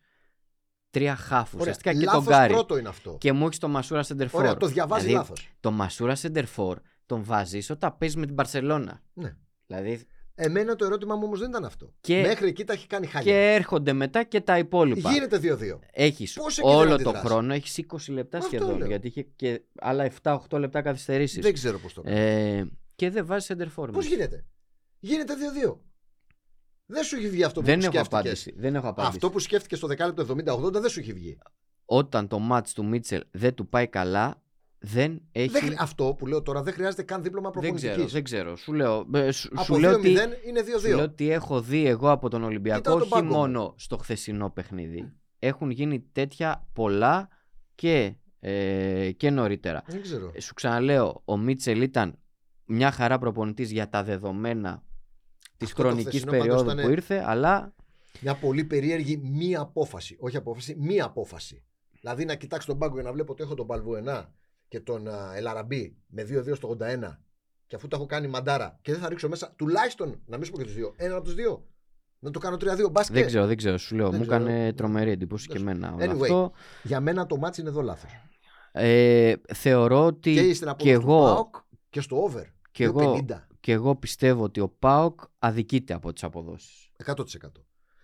τρία 0.89 1.15
χάφους. 1.15 1.53
Ωραία. 1.53 1.61
Ουσιαστικά 1.61 1.91
και 1.91 2.05
τον 2.05 2.13
Λάθος 2.13 2.25
Γκάρι. 2.27 2.53
πρώτο 2.53 2.77
είναι 2.77 2.89
αυτό. 2.89 3.17
Και 3.19 3.31
μου 3.31 3.45
έχεις 3.45 3.57
το 3.59 3.67
Μασούρα 3.67 4.03
Σεντερφόρ. 4.03 4.41
Ωραία, 4.41 4.57
το 4.57 4.67
διαβάζει 4.67 5.05
δηλαδή, 5.05 5.27
λάθος. 5.27 5.49
Το 5.59 5.71
Μασούρα 5.71 6.15
Σεντερφόρ 6.15 6.79
τον 7.05 7.23
βάζεις 7.23 7.69
όταν 7.69 7.97
παίζεις 7.97 8.17
με 8.17 8.25
την 8.25 8.35
Παρσελώνα. 8.35 9.01
Ναι. 9.13 9.35
Δηλαδή. 9.65 10.05
Εμένα 10.41 10.75
το 10.75 10.85
ερώτημα 10.85 11.15
μου 11.15 11.21
όμως 11.25 11.39
δεν 11.39 11.49
ήταν 11.49 11.65
αυτό. 11.65 11.93
Και- 12.01 12.21
Μέχρι 12.21 12.47
εκεί 12.47 12.63
τα 12.63 12.73
έχει 12.73 12.87
κάνει 12.87 13.05
χάλια. 13.07 13.31
Και 13.31 13.53
έρχονται 13.53 13.93
μετά 13.93 14.23
και 14.23 14.41
τα 14.41 14.57
υπόλοιπα. 14.57 15.11
Γίνεται 15.11 15.37
2-2. 15.37 15.79
Έχεις 15.91 16.33
Πώς 16.33 16.57
εκεί 16.57 16.67
δεν 16.67 16.77
όλο 16.77 16.87
το 16.89 16.93
αντιδράς; 17.09 17.21
χρόνο, 17.21 17.53
έχεις 17.53 17.77
20 17.77 18.11
λεπτά 18.13 18.37
Αυτό 18.37 18.49
σχεδόν. 18.55 18.77
λέω. 18.77 18.87
Γιατί 18.87 19.07
είχε 19.07 19.21
και 19.35 19.61
άλλα 19.79 20.03
7-8 20.03 20.59
λεπτά 20.59 20.81
καθυστερήσεις. 20.81 21.41
Δεν 21.43 21.53
ξέρω 21.53 21.79
πώς 21.79 21.93
το 21.93 22.01
κάνει. 22.01 22.19
Ε, 22.19 22.65
και 22.95 23.09
δεν 23.09 23.25
βάζεις 23.25 23.45
Σεντερφόρ. 23.45 23.91
Πώς 23.91 24.03
μέσα. 24.03 24.15
γίνεται; 24.15 24.45
Γίνεται 24.99 25.33
2-2. 25.35 25.79
Δεν 26.85 27.03
σου 27.03 27.15
έχει 27.15 27.29
βγει 27.29 27.43
αυτό 27.43 27.59
που 27.59 27.65
Δεν 27.65 27.79
έχω 27.79 27.91
σκέφτηκες. 27.91 28.19
απάντηση. 28.19 28.53
Δεν 28.57 28.75
έχω 28.75 28.87
απάντηση. 28.87 29.13
Αυτό 29.15 29.29
που 29.29 29.39
σκέφτηκες 29.39 29.77
στο 29.77 29.87
δεκάλεπτο 29.87 30.21
70-80 30.21 30.81
δεν 30.81 30.89
σου 30.89 30.99
έχει 30.99 31.13
βγει. 31.13 31.37
Όταν 31.85 32.27
το 32.27 32.39
μάτς 32.39 32.73
του 32.73 32.85
Μίτσελ 32.85 33.23
δεν 33.31 33.53
του 33.53 33.67
πάει 33.69 33.87
καλά, 33.87 34.41
δεν 34.79 35.21
έχει. 35.31 35.49
Δεν 35.49 35.61
χρει- 35.61 35.75
Αυτό 35.79 36.15
που 36.17 36.27
λέω 36.27 36.41
τώρα 36.41 36.63
δεν 36.63 36.73
χρειάζεται 36.73 37.03
καν 37.03 37.23
δίπλωμα 37.23 37.49
δεν 37.49 37.61
προπονητικής. 37.61 37.91
ξέρω, 37.95 38.07
δεν 38.07 38.23
ξέρω. 38.23 38.55
Σου 38.55 38.73
λέω, 38.73 39.07
ε, 39.13 39.31
σου, 39.31 39.49
Από 39.53 39.63
σου 39.63 39.73
2-0 39.73 39.79
λέω 39.79 39.93
ότι 39.93 40.09
είναι 40.09 40.63
Σου 40.79 40.87
λέω 40.87 40.97
2-2. 40.97 41.03
ότι 41.03 41.29
έχω 41.31 41.61
δει 41.61 41.85
εγώ 41.87 42.11
από 42.11 42.29
τον 42.29 42.43
Ολυμπιακό, 42.43 42.77
Κοίτα 42.79 42.91
τον 42.91 43.01
όχι 43.01 43.09
πάγκο 43.09 43.25
μου. 43.25 43.31
μόνο 43.35 43.73
στο 43.77 43.97
χθεσινό 43.97 44.49
παιχνίδι. 44.49 45.11
Έχουν 45.39 45.69
γίνει 45.69 45.99
τέτοια 46.11 46.67
πολλά 46.73 47.29
και, 47.75 48.15
ε, 48.39 49.11
και 49.17 49.29
νωρίτερα. 49.29 49.83
Δεν 49.87 50.01
ξέρω. 50.01 50.31
Ε, 50.33 50.39
Σου 50.41 50.53
ξαναλέω, 50.53 51.21
ο 51.25 51.37
Μίτσελ 51.37 51.81
ήταν 51.81 52.19
μια 52.65 52.91
χαρά 52.91 53.17
προπονητής 53.17 53.71
για 53.71 53.89
τα 53.89 54.03
δεδομένα 54.03 54.83
της 55.57 55.67
Αυτό 55.71 55.81
το 55.81 55.87
χρονικής 55.87 56.07
χθεσινό 56.09 56.31
πάντως 56.31 56.45
περίοδου 56.47 56.71
ήταν- 56.71 56.85
που 56.85 56.91
ήρθε, 56.91 57.23
αλλά 57.27 57.73
Μια 58.21 58.35
πολύ 58.35 58.63
περίεργη 58.63 59.17
μία 59.17 59.59
απόφαση. 59.59 60.17
Όχι 60.19 60.37
απόφαση, 60.37 60.75
μία 60.79 61.05
απόφαση. 61.05 61.63
Δηλαδή 62.01 62.25
να 62.25 62.35
κοιτάξω 62.35 62.67
τον 62.67 62.77
πάγκο 62.77 62.93
για 62.93 63.03
να 63.03 63.11
βλέπω 63.11 63.31
ότι 63.31 63.43
έχω 63.43 63.53
τον 63.53 63.67
Παλβουενά 63.67 64.33
και 64.69 64.79
τον 64.79 65.07
α, 65.07 65.33
Ελαραμπή 65.35 65.97
με 66.07 66.23
2-2 66.29 66.55
στο 66.55 66.77
81 66.79 67.17
και 67.67 67.75
αφού 67.75 67.87
τα 67.87 67.95
έχω 67.95 68.05
κάνει 68.05 68.27
μαντάρα 68.27 68.79
και 68.81 68.91
δεν 68.91 69.01
θα 69.01 69.09
ρίξω 69.09 69.29
μέσα 69.29 69.53
τουλάχιστον 69.55 70.21
να 70.25 70.35
μην 70.37 70.45
σου 70.45 70.51
πω 70.51 70.57
και 70.57 70.63
τους 70.63 70.73
δύο, 70.73 70.93
ένα 70.97 71.15
από 71.15 71.23
τους 71.23 71.33
δύο. 71.33 71.63
Να 72.19 72.31
το 72.31 72.39
κάνω 72.39 72.55
3-2 72.55 72.91
μπάσκετ. 72.91 73.15
δεν 73.15 73.25
ξέρω, 73.25 73.45
δεν 73.45 73.57
ξέρω. 73.57 73.77
Σου 73.77 73.95
λέω, 73.95 74.09
Δεν 74.09 74.19
μου 74.19 74.25
ξέρω. 74.27 74.43
έκανε 74.43 74.73
τρομερή 74.73 75.11
εντύπωση 75.11 75.47
και 75.47 75.53
Δεν 75.59 75.67
εμένα 75.67 75.93
όλο 75.93 76.11
Anyway. 76.11 76.21
αυτό. 76.21 76.51
Για 76.83 76.99
μένα 76.99 77.25
το 77.25 77.37
μάτι 77.37 77.61
είναι 77.61 77.69
εδώ 77.69 77.81
λάθος. 77.81 78.11
Ε, 78.71 79.33
θεωρώ 79.53 80.05
ότι 80.05 80.33
Και 80.33 80.53
στην 80.53 80.67
και 80.77 80.91
απόδοση 80.93 80.93
του 80.99 81.01
εγώ, 81.11 81.23
ΠΑΟΚ 81.23 81.55
και 81.89 82.01
στο 82.01 82.23
over. 82.23 82.43
και, 82.71 82.83
εγώ, 82.83 83.15
2,50. 83.15 83.47
και 83.59 83.71
εγώ 83.71 83.95
πιστεύω 83.95 84.43
ότι 84.43 84.59
ο 84.59 84.69
ΠΑΟΚ 84.69 85.19
αδικείται 85.39 85.93
από 85.93 86.13
τις 86.13 86.23
αποδόσεις. 86.23 86.89
100%. 87.05 87.15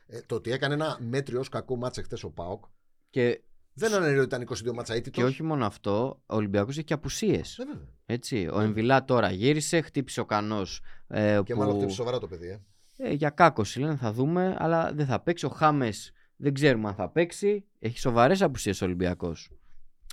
Ε, 0.08 0.20
το 0.26 0.36
ότι 0.36 0.52
έκανε 0.52 0.74
ένα 0.74 0.98
μέτριο 1.00 1.40
ως 1.40 1.50
κακό 1.50 1.76
μάτσα 1.76 2.04
χθε 2.04 2.18
ο 2.24 2.30
ΠΑΟΚ 2.32 2.64
Και 3.10 3.42
δεν 3.78 3.94
αναιρεί 3.94 4.18
ότι 4.20 4.36
ήταν 4.36 4.70
22 4.70 4.74
μάτσα 4.74 4.96
ήττητος. 4.96 5.24
Και 5.24 5.30
όχι 5.30 5.44
μόνο 5.44 5.66
αυτό, 5.66 6.22
ο 6.26 6.36
Ολυμπιακός 6.36 6.78
έχει 6.78 6.86
και 6.86 6.94
απουσίες. 6.94 7.58
Ε, 7.58 7.64
βέβαια. 7.66 7.88
Έτσι. 8.06 8.50
Ο 8.54 8.60
Εμβιλά 8.60 9.06
τώρα 9.06 9.32
γύρισε, 9.32 9.82
χτύπησε 9.82 10.20
ο 10.20 10.26
Κανός. 10.26 10.82
Ε, 11.08 11.42
Και 11.46 11.54
που... 11.54 11.60
μάλλον 11.60 11.76
χτύπησε 11.76 11.96
σοβαρά 11.96 12.20
το 12.20 12.28
παιδί. 12.28 12.48
Ε. 12.48 12.60
ε, 13.10 13.14
για 13.14 13.30
κάκωση 13.30 13.80
λένε, 13.80 13.96
θα 13.96 14.12
δούμε, 14.14 14.56
αλλά 14.60 14.94
δεν 14.94 15.06
θα 15.06 15.20
παίξει. 15.20 15.46
Ο 15.46 15.50
Χάμες 15.50 16.12
δεν 16.36 16.54
ξέρουμε 16.54 16.88
αν 16.88 16.96
θα 16.96 17.10
παίξει. 17.10 17.66
Έχει 17.80 18.00
σοβαρές 18.00 18.42
απουσίες 18.42 18.82
ο 18.82 18.86
Ολυμπιακός. 18.86 19.50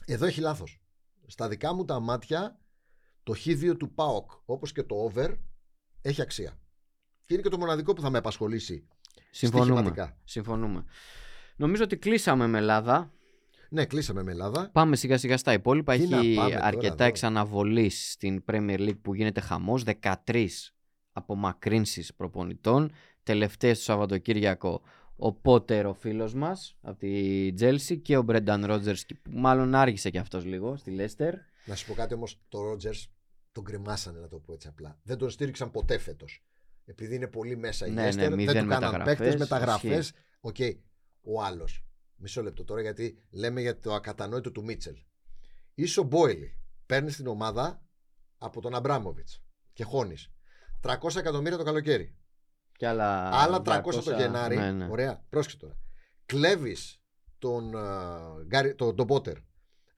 Εδώ 0.07 0.27
έχει 0.27 0.41
λάθος. 0.41 0.81
Στα 1.27 1.49
δικά 1.49 1.75
μου 1.75 1.85
τα 1.85 2.01
μάτια, 2.01 2.59
το 3.23 3.35
Χ2 3.45 3.75
του 3.79 3.93
ΠΑΟΚ, 3.95 4.31
όπως 4.45 4.73
και 4.73 4.83
το 4.83 4.95
over, 4.95 5.35
έχει 6.03 6.23
αξία. 6.23 6.59
Και 7.25 7.35
είναι 7.35 7.43
και 7.43 7.49
το 7.49 7.59
μοναδικό 7.59 7.93
που 7.93 8.01
θα 8.01 8.11
με 8.11 8.19
απασχολήσει 8.19 8.87
Συμφωνούμε. 9.31 9.71
στοιχηματικά. 9.71 10.17
Συμφωνούμε. 10.25 10.85
Νομίζω 11.57 11.85
ότι 11.85 11.97
κλείσαμε 11.97 12.47
με 12.47 12.59
Ελλάδα. 12.59 13.13
Ναι, 13.73 13.85
κλείσαμε 13.85 14.23
με 14.23 14.31
Ελλάδα. 14.31 14.71
Πάμε 14.73 14.97
σιγά 14.97 15.19
σιγά 15.19 15.37
στα 15.37 15.53
υπόλοιπα. 15.53 15.97
Τι 15.97 16.07
να 16.07 16.19
Έχει 16.19 16.35
πάμε 16.35 16.51
τώρα 16.55 16.65
αρκετά 16.65 16.93
εδώ. 16.95 17.05
εξαναβολή 17.05 17.89
στην 17.89 18.45
Premier 18.51 18.79
League 18.79 18.99
που 19.03 19.15
γίνεται 19.15 19.41
χαμός. 19.41 19.85
13 20.03 20.47
απομακρύνσεις 21.13 22.15
προπονητών. 22.15 22.93
Τελευταίες 23.23 23.79
το 23.79 23.85
Σαββατοκύριακο 23.85 24.83
ο 25.17 25.33
Πότερ 25.33 25.87
ο 25.87 25.95
φίλος 25.95 26.35
μας 26.35 26.77
από 26.81 26.99
τη 26.99 27.53
Τσέλσι 27.53 27.99
και 27.99 28.17
ο 28.17 28.23
Μπρένταν 28.23 28.65
Ρότζερς 28.67 29.07
που 29.07 29.31
μάλλον 29.31 29.75
άργησε 29.75 30.11
και 30.11 30.19
αυτός 30.19 30.45
λίγο 30.45 30.77
στη 30.77 30.91
Λέστερ. 30.91 31.35
Να 31.65 31.75
σου 31.75 31.87
πω 31.87 31.95
κάτι 31.95 32.15
όμως, 32.15 32.41
το 32.49 32.63
Ρότζερς 32.63 33.11
τον 33.53 33.65
κρεμάσανε, 33.65 34.19
να 34.21 34.29
το 34.29 34.37
πω 34.39 34.53
έτσι 34.53 34.69
απλά. 34.69 34.99
Δεν 35.03 35.17
τον 35.19 35.31
στήριξαν 35.31 35.71
ποτέ 35.71 35.99
φέτος. 35.99 36.45
Επειδή 36.85 37.15
είναι 37.15 37.27
πολύ 37.27 37.57
μέσα 37.57 37.87
η 37.87 37.91
Ναι, 37.91 38.03
ναι, 38.03 38.09
Leicester, 38.09 38.15
δεν 38.17 38.33
μηδέν 38.35 38.63
του 38.63 38.69
κάναν 38.69 38.83
μεταγραφές, 38.91 39.17
παίκτες, 39.17 39.37
μεταγραφές. 39.41 39.99
ισχύει. 39.99 40.15
Οκ. 40.41 40.57
Ο 41.23 41.43
άλλος. 41.43 41.85
Μισό 42.23 42.43
λεπτό 42.43 42.65
τώρα 42.65 42.81
γιατί 42.81 43.19
λέμε 43.31 43.61
για 43.61 43.79
το 43.79 43.95
ακατανόητο 43.95 44.51
του 44.53 44.65
Μίτσελ. 44.65 44.97
Είσαι 45.75 46.01
ο 46.01 46.03
Μπόιλι. 46.03 46.59
Παίρνεις 46.87 47.17
την 47.17 47.27
ομάδα 47.27 47.83
από 48.39 48.61
τον 48.61 48.75
Αμπράμοβιτς 48.75 49.43
και 49.73 49.85
χώνεις. 49.85 50.33
300 50.83 51.17
εκατομμύρια 51.17 51.57
το 51.59 51.65
καλοκαίρι. 51.65 52.17
Και 52.73 52.87
άλλα, 52.87 53.29
Άλλα 53.33 53.63
300 53.63 53.63
το 53.63 54.15
200, 54.15 54.17
Γενάρη. 54.17 54.57
Ναι, 54.57 54.73
ναι. 54.73 54.89
Ωραία. 54.91 55.25
Πρόσεξε 55.29 55.57
τώρα. 55.57 55.77
Κλέβεις 56.27 57.03
τον, 57.39 57.77
α, 57.77 58.21
Γκάρι- 58.47 58.77
τον, 58.77 58.97
τον 58.97 59.07
Πότερ 59.07 59.37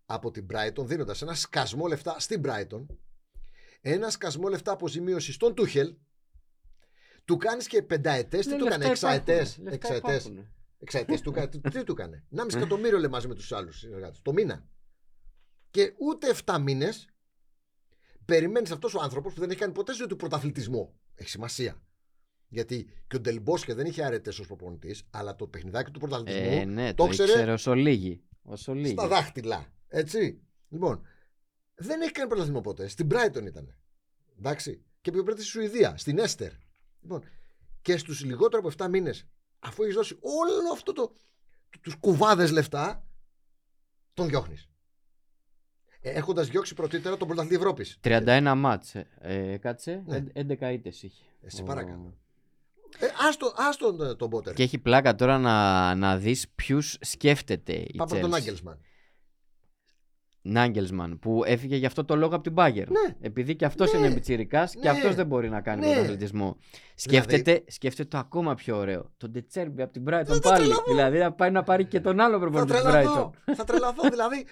από 0.07 0.31
την 0.31 0.47
Brighton 0.53 0.85
δίνοντας 0.85 1.23
ένα 1.23 1.35
σκασμό 1.35 1.87
λεφτά 1.87 2.17
στην 2.19 2.43
Brighton. 2.45 2.87
Ένα 3.81 4.11
σκασμό 4.11 4.49
λεφτά 4.49 4.73
αποζημίωσης 4.73 5.35
στον 5.35 5.55
Τούχελ. 5.55 5.95
Του 7.25 7.37
κάνεις 7.37 7.67
και 7.67 7.83
πενταετές. 7.83 8.47
Τι 8.47 8.53
Ναι, 8.53 8.59
του 8.59 8.67
έκανε, 8.67 8.87
λεφτά 8.87 9.11
εξαετές. 9.13 10.31
Υπάρχουνε, 10.85 11.15
λεφτά 11.15 11.15
Εξαετέ. 11.15 11.15
υπάρχουνε. 11.15 11.15
Εξαετές 11.15 11.21
του, 11.21 11.33
κα- 11.33 11.71
τι 11.71 11.85
του 11.85 11.93
έκανε. 11.93 12.25
1,5 12.31 12.57
εκατομμύριο 12.57 12.99
λέει 12.99 13.11
μαζί 13.11 13.29
με 13.29 13.35
τους 13.35 13.53
άλλους 13.53 13.79
συνεργάτες. 13.79 14.21
Το 14.23 14.33
μήνα. 14.33 14.69
Και 15.71 15.95
ούτε 15.99 16.29
7 16.45 16.59
μήνες 16.61 17.09
περιμένεις 18.25 18.71
αυτός 18.71 18.95
ο 18.95 19.01
άνθρωπος 19.01 19.35
που 19.35 19.41
δεν 19.41 19.51
έχει 19.51 19.59
κάνει 19.59 19.73
ποτέ 19.73 19.95
ζωή 19.95 20.07
του 20.07 20.17
πρωταθλητισμό. 20.17 20.95
Έχει 21.15 21.29
σημασία. 21.29 21.83
Γιατί 22.49 22.89
και 23.07 23.17
ο 23.17 23.21
Ντελμπόσχε 23.21 23.75
δεν 23.75 23.87
είχε 23.87 24.05
αρετές 24.05 24.39
ως 24.39 24.47
προπονητής, 24.47 25.03
αλλά 25.11 25.37
το 25.37 25.47
παιχνιδάκι 25.47 25.91
του 25.91 25.99
πρωταθλητισμού 26.01 26.51
Ε, 26.61 26.65
ναι, 26.65 26.95
το 26.95 27.05
το, 27.05 27.05
ήξερε 27.05 27.31
ήξερε 27.31 27.53
όσο 27.53 27.75
λίγοι. 27.75 28.23
Όσο 28.43 28.75
λίγοι. 28.75 28.93
στα 28.93 29.09
δάχτυλα. 29.09 29.73
Έτσι. 29.89 30.43
Λοιπόν, 30.69 31.03
δεν 31.75 32.01
έχει 32.01 32.13
κάνει 32.13 32.29
πρωταθλητισμό 32.29 32.61
ποτέ. 32.61 32.89
Στην 32.89 33.09
Brighton 33.11 33.47
ήταν. 33.47 33.79
Εντάξει. 34.39 34.85
Και 35.01 35.11
πιο 35.11 35.23
πριν 35.23 35.37
στη 35.37 35.47
Σουηδία, 35.47 35.97
στην 35.97 36.19
Έστερ. 36.19 36.51
Λοιπόν, 37.01 37.23
και 37.83 37.97
στους 37.97 38.25
λιγότερο 38.25 38.59
από 38.67 38.85
7 38.85 38.89
μήνες, 38.89 39.29
αφού 39.65 39.83
έχεις 39.83 39.95
δώσει 39.95 40.19
όλο 40.21 40.73
αυτό 40.73 40.93
το. 40.93 41.13
τους 41.81 41.95
κουβάδες 42.01 42.51
λεφτά, 42.51 43.05
τον 44.15 44.29
διώχνεις. 44.29 44.69
Ε, 46.01 46.11
Έχοντας 46.11 46.49
διώξει 46.49 46.75
πρωτήτερα 46.75 47.17
τον 47.17 47.27
πρωταθλητή 47.27 47.57
Ευρώπης. 47.57 47.99
31 48.03 48.53
μάτς 48.57 48.95
ε, 48.95 49.07
ε, 49.21 49.57
κάτσε, 49.57 50.03
Ναι. 50.07 50.17
ε, 50.17 50.43
11 50.43 50.73
ήττες 50.73 51.03
είχε. 51.03 51.23
Ε, 51.43 51.51
σε 51.51 51.63
Ο- 51.63 51.65
παρακαλώ. 51.65 52.15
Ε, 52.99 53.07
άστο, 53.29 53.53
άστο 53.57 53.95
τον, 53.95 54.17
τον 54.17 54.31
Πότερ. 54.31 54.55
Και 54.55 54.63
έχει 54.63 54.79
πλάκα 54.79 55.15
τώρα 55.15 55.39
να, 55.39 55.95
να 55.95 56.17
δεις 56.19 56.49
ποιους 56.55 56.97
σκέφτεται 57.01 57.73
η 57.73 57.95
Πάμε 57.97 58.21
τον 58.21 58.31
Chelsea. 58.31 58.35
Άγγελσμαν. 58.35 58.79
Νάγκελσμαν 60.47 61.19
που 61.19 61.43
έφυγε 61.47 61.77
γι' 61.77 61.87
αυτό 61.87 62.05
το 62.05 62.17
λόγο 62.17 62.35
από 62.35 62.43
την 62.43 62.53
Μπάγκερ. 62.53 62.91
Ναι. 62.91 63.15
Επειδή 63.21 63.57
και 63.57 63.65
αυτός 63.65 63.93
Ναι. 63.93 63.99
είναι 63.99 64.15
πιτσιρικάς 64.15 64.73
και 64.73 64.79
Ναι. 64.83 64.89
αυτός 64.91 65.15
δεν 65.15 65.27
μπορεί 65.27 65.49
να 65.49 65.61
κάνει 65.61 65.87
Ναι. 65.87 65.93
πρωταθλητισμό. 65.93 66.57
Σκέφτεται, 66.95 67.65
σκέφτεται 67.67 68.09
το 68.09 68.19
ακόμα 68.19 68.55
πιο 68.55 68.77
ωραίο. 68.77 69.13
Τον 69.17 69.31
Ντετσέρμπι 69.31 69.83
από 69.83 69.93
την 69.93 70.03
Brighton 70.09 70.23
θα 70.25 70.39
πάλι. 70.41 70.59
τρελαθώ. 70.59 70.83
Δηλαδή 70.89 71.19
να 71.19 71.33
πάει 71.33 71.51
να 71.51 71.63
πάρει 71.63 71.85
και 71.85 72.01
τον 72.01 72.21
άλλο 72.21 72.33
Θα 72.33 72.41
προπονητή 72.41 72.73
τη 72.73 72.79
Brighton. 72.79 72.91
τρελαθώ. 72.91 73.33
θα 73.57 73.65
τρελαθώ. 73.65 74.09
δηλαδή, 74.15 74.47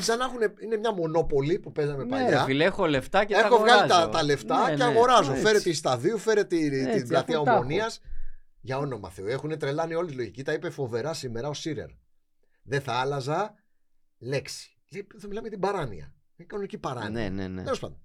σαν 0.00 0.18
να 0.18 0.24
έχουν. 0.24 0.38
Είναι 0.62 0.76
μια 0.76 0.92
μονόπολη 0.92 1.58
που 1.58 1.72
παίζαμε 1.72 2.02
Ναι, 2.04 2.10
παλιά. 2.10 2.30
ρε 2.30 2.38
φίλε, 2.44 2.64
έχω 2.64 2.86
λεφτά 2.86 3.24
και 3.24 3.34
τα 3.34 3.40
Έχω 3.40 3.56
βγάλει 3.58 3.88
τα, 3.88 3.94
αγοράζω. 3.96 4.08
τα 4.08 4.22
λεφτά 4.24 4.62
Ναι, 4.64 4.70
και 4.70 4.76
ναι. 4.76 4.84
αγοράζω. 4.84 5.30
Έτσι. 5.32 5.44
Φέρε 5.44 5.60
τη 5.60 5.72
σταδίου, 5.72 6.18
φέρε 6.18 6.44
τη, 6.44 6.66
Έτσι, 6.66 6.98
την 6.98 7.08
πλατεία 7.08 7.36
αφού 7.36 7.44
τα 7.44 7.50
έχω. 7.50 7.60
ομονίας. 7.60 8.00
Για 8.60 8.78
όνομα 8.78 9.10
Θεού. 9.10 9.26
Έχουν 9.26 9.58
τρελάνει 9.58 9.94
όλη 9.94 10.08
τη 10.10 10.14
λογική. 10.16 10.42
Τα 10.42 10.52
είπε 10.52 10.70
φοβερά 10.70 11.12
σήμερα 11.14 11.48
ο 11.48 11.52
Σίρερ. 11.54 11.88
Δεν 12.62 12.80
θα 12.80 12.92
άλλαζα 12.92 13.54
λέξη. 14.18 14.70
Λέει, 14.92 15.06
θα 15.18 15.26
μιλάμε 15.26 15.48
για 15.48 15.58
την 15.58 15.60
παράνοια. 15.60 16.14
Είναι 16.36 16.46
κανονική 16.48 16.78
παράνοια. 16.78 17.10
Ναι, 17.10 17.28
ναι, 17.28 17.48
ναι. 17.48 17.62
Τέλος 17.62 17.78
πάντων. 17.78 17.98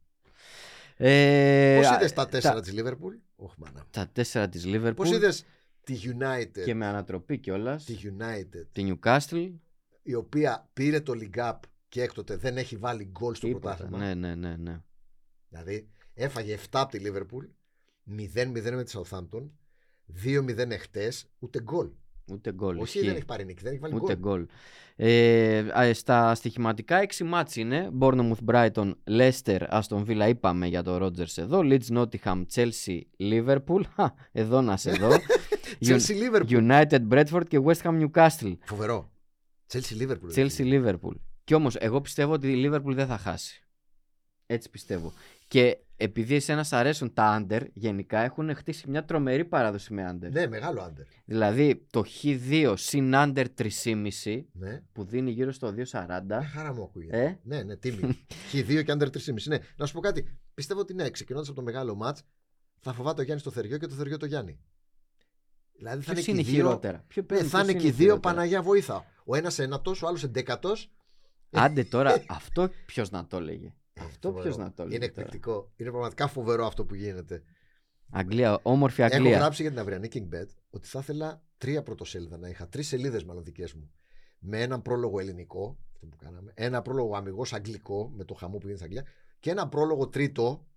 Ε, 0.97 1.77
Πώς 1.77 1.87
α, 1.91 1.95
είδες 1.95 2.13
τα 2.13 2.27
τέσσερα 2.27 2.53
τα- 2.53 2.61
της 2.61 2.73
Λίβερπουλ; 2.73 3.15
Όχι, 3.35 3.55
μάνα. 3.57 3.85
Τα 3.91 4.07
τέσσερα 4.07 4.49
της 4.49 4.63
Liverpool 4.67 4.93
Πώς 4.95 5.11
είδες 5.11 5.45
τη 5.83 5.99
United; 6.03 6.63
και 6.65 6.73
με 6.73 6.85
ανατροπή 6.85 7.37
κιόλας. 7.37 7.83
Τη 7.85 7.97
United, 8.03 8.65
Τη 8.71 8.93
Newcastle. 9.03 9.51
η 10.03 10.13
οποία 10.13 10.69
πήρε 10.73 10.99
το 11.01 11.13
League 11.15 11.39
Cup 11.39 11.59
και 11.89 12.01
έκτοτε 12.01 12.35
δεν 12.35 12.57
έχει 12.57 12.77
βάλει 12.77 13.03
γκολ 13.05 13.35
στο 13.35 13.47
Τίποτα. 13.47 13.75
πρωτάθλημα. 13.75 14.05
Ναι, 14.05 14.13
ναι, 14.13 14.35
ναι, 14.35 14.55
ναι. 14.55 14.81
Δηλαδή 15.49 15.89
έφαγε 16.13 16.53
7 16.53 16.79
από 16.81 16.91
τη 16.91 16.99
Λίβερπουλ, 16.99 17.45
0-0 18.05 18.71
με 18.75 18.83
τη 18.83 18.91
Southampton, 18.99 19.49
2-0 20.23 20.69
εχθές, 20.71 21.25
ούτε 21.39 21.61
γκολ. 21.61 21.89
Ούτε 22.31 22.53
γκολ. 22.53 22.77
Όχι, 22.77 22.83
ισχύει. 22.83 23.05
δεν 23.05 23.15
έχει 23.15 23.25
πάρει 23.25 23.45
νίκη, 23.45 23.61
δεν 23.63 23.71
έχει 23.71 23.81
βάλει 23.81 23.95
Ούτε 23.95 24.15
γκολ. 24.15 24.37
γκολ. 24.39 24.45
Ε, 24.95 25.57
α, 25.79 25.93
στα 25.93 26.35
στοιχηματικά 26.35 26.99
6 27.17 27.23
μάτς 27.25 27.55
είναι. 27.55 27.89
Bournemouth, 27.99 28.45
Brighton, 28.45 28.93
Leicester, 29.09 29.59
Aston 29.69 30.05
Villa 30.05 30.25
είπαμε 30.29 30.67
για 30.67 30.83
το 30.83 31.05
Rodgers 31.05 31.37
εδώ. 31.37 31.59
Leeds, 31.63 31.87
Nottingham, 31.97 32.43
Chelsea, 32.53 32.99
Liverpool. 33.19 33.81
Χα, 33.95 34.13
εδώ 34.31 34.61
να 34.61 34.77
σε 34.77 34.91
δω. 34.91 35.09
Chelsea 35.85 36.11
Liverpool. 36.11 36.45
United, 36.49 37.07
Bradford 37.11 37.47
και 37.47 37.59
West 37.65 37.81
Ham, 37.83 38.07
Newcastle. 38.09 38.57
Φοβερό. 38.63 39.11
Chelsea 39.73 40.01
Liverpool. 40.01 40.35
Chelsea, 40.35 40.63
Liverpool. 40.63 41.15
Και 41.43 41.55
όμως 41.55 41.75
εγώ 41.75 42.01
πιστεύω 42.01 42.33
ότι 42.33 42.51
η 42.51 42.69
Liverpool 42.69 42.93
δεν 42.93 43.07
θα 43.07 43.17
χάσει. 43.17 43.63
Έτσι 44.45 44.69
πιστεύω. 44.69 45.13
Και 45.47 45.77
επειδή 46.03 46.35
εσένα 46.35 46.63
σ' 46.63 46.73
αρέσουν 46.73 47.13
τα 47.13 47.45
under, 47.49 47.61
γενικά 47.73 48.19
έχουν 48.19 48.55
χτίσει 48.55 48.89
μια 48.89 49.05
τρομερή 49.05 49.45
παράδοση 49.45 49.93
με 49.93 50.09
under. 50.11 50.31
Ναι, 50.31 50.47
μεγάλο 50.47 50.81
άντερ. 50.81 51.05
Δηλαδή 51.25 51.85
το 51.89 52.03
Χ2 52.21 52.73
συν 52.77 53.11
under 53.15 53.45
3,5 53.55 54.41
Ναι. 54.51 54.81
που 54.91 55.03
δίνει 55.03 55.31
γύρω 55.31 55.51
στο 55.51 55.67
2,40. 55.67 56.21
Μια 56.25 56.43
χαρά 56.53 56.73
μου 56.73 56.83
ακούγεται. 56.83 57.23
Ε; 57.23 57.39
Ναι, 57.43 57.63
ναι, 57.63 57.75
τίμη. 57.75 58.25
Χ2 58.51 58.83
και 58.85 58.93
under 58.93 59.07
3,5. 59.07 59.33
Ναι, 59.47 59.57
να 59.75 59.85
σου 59.85 59.93
πω 59.93 59.99
κάτι. 59.99 60.37
Πιστεύω 60.53 60.79
ότι 60.79 60.93
ναι, 60.93 61.09
ξεκινώντας 61.09 61.47
από 61.49 61.57
το 61.57 61.63
μεγάλο 61.63 61.95
ματ, 61.95 62.17
θα 62.79 62.93
φοβάται 62.93 63.21
ο 63.21 63.23
Γιάννης 63.23 63.43
το 63.45 63.51
Θεριό 63.51 63.77
και 63.77 63.87
το 63.87 63.95
Θεριό 63.95 64.17
το 64.17 64.25
Γιάννη. 64.25 64.59
Δηλαδή 65.77 66.03
θα 66.03 66.13
Ποιος 66.13 66.27
είναι, 66.27 66.35
είναι 66.37 66.43
και 66.47 66.51
οι 66.51 66.53
δύο. 66.55 66.63
χειρότερα; 66.65 67.03
Ποιο 67.07 67.21
Ναι, 67.21 67.27
παίζει, 67.27 67.47
θα 67.47 67.57
ποιος 67.57 67.69
είναι 67.71 67.79
και 67.81 67.87
οι 67.87 67.91
δύο 67.91 68.05
χειρότερα; 68.05 68.33
Παναγιά 68.35 68.61
βοήθα. 68.61 69.05
Ο 69.25 69.35
ένας 69.35 69.59
ένατο, 69.59 69.95
ο 70.03 70.07
άλλος 70.07 70.23
εντέκατο. 70.23 70.73
Άντε 71.51 71.83
τώρα, 71.83 72.23
αυτό 72.39 72.69
ποιος 72.85 73.09
να 73.09 73.27
το 73.27 73.37
έλεγε. 73.37 73.73
Ε, 74.01 74.05
Αυτό 74.05 74.31
ποιος 74.31 74.57
να 74.57 74.73
το 74.73 74.81
έλεγε. 74.81 74.95
Είναι 74.97 75.07
τώρα. 75.07 75.21
εκπληκτικό. 75.21 75.71
Είναι 75.75 75.89
πραγματικά 75.89 76.27
φοβερό 76.27 76.65
αυτό 76.65 76.85
που 76.85 76.95
γίνεται. 76.95 77.43
Αγγλία, 78.11 78.59
όμορφη 78.61 79.01
Έχω 79.01 79.15
Αγγλία. 79.15 79.37
γράψει 79.37 79.61
για 79.61 79.71
την 79.71 79.79
αυριανή 79.79 80.07
King 80.13 80.35
Bet 80.35 80.47
ότι 80.69 80.87
θα 80.87 80.99
ήθελα 80.99 81.43
τρία 81.57 81.83
πρωτοσέλιδα 81.83 82.37
να 82.37 82.47
είχα. 82.49 82.67
Τρεις 82.67 82.87
σελίδες 82.87 83.23
μάλλον 83.23 83.43
δικές 83.43 83.73
μου. 83.73 83.91
Με 84.39 84.61
έναν 84.61 84.81
πρόλογο 84.81 85.19
ελληνικό, 85.19 85.77
αυτό 85.93 86.05
που 86.05 86.17
κάναμε. 86.17 86.51
Ένα 86.55 86.81
πρόλογο 86.81 87.15
αμυγός 87.15 87.53
αγγλικό, 87.53 88.11
με 88.15 88.23
το 88.23 88.33
χαμό 88.33 88.57
που 88.57 88.67
γίνεται 88.67 88.83
στην 88.85 88.97
Αγγλία. 88.97 89.13
Και 89.39 89.49
ένα 89.49 89.67
πρόλογο 89.69 90.07
τρίτο 90.07 90.67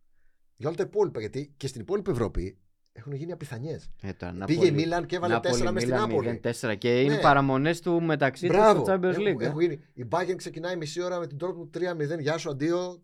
για 0.56 0.68
όλα 0.68 0.76
τα 0.76 0.82
υπόλοιπα. 0.82 1.20
Γιατί 1.20 1.54
και 1.56 1.66
στην 1.66 1.80
υπόλοιπη 1.80 2.10
Ευρώπη 2.10 2.58
έχουν 2.92 3.12
γίνει 3.12 3.32
απιθανιές. 3.32 3.90
Ε, 4.02 4.12
τώρα, 4.12 4.44
Πήγε 4.44 4.66
η 4.66 4.70
Μίλαν 4.70 5.06
και 5.06 5.16
έβαλε 5.16 5.40
τέσσερα 5.40 5.72
μες 5.72 5.82
στην 5.82 5.94
Νάπολη. 5.94 6.40
4 6.42 6.74
και 6.78 7.00
είναι 7.02 7.14
Ναι. 7.14 7.20
παραμονές 7.20 7.80
του 7.80 8.02
μεταξύ 8.02 8.46
τους 8.46 8.56
Μπράβο. 8.56 8.84
στο 8.84 8.92
Champions 8.92 9.02
Έχουν- 9.04 9.24
League. 9.26 9.40
ε. 9.40 9.44
έχουν 9.46 9.60
γίνει. 9.60 9.80
Η 9.94 10.04
Bayern 10.10 10.34
ξεκινάει 10.36 10.76
μισή 10.76 11.02
ώρα 11.02 11.18
με 11.18 11.26
την 11.26 11.38
Dortmund 11.40 11.70
3-0. 11.70 12.20
Γεια 12.20 12.38
σου, 12.38 12.50
αντίο. 12.50 13.02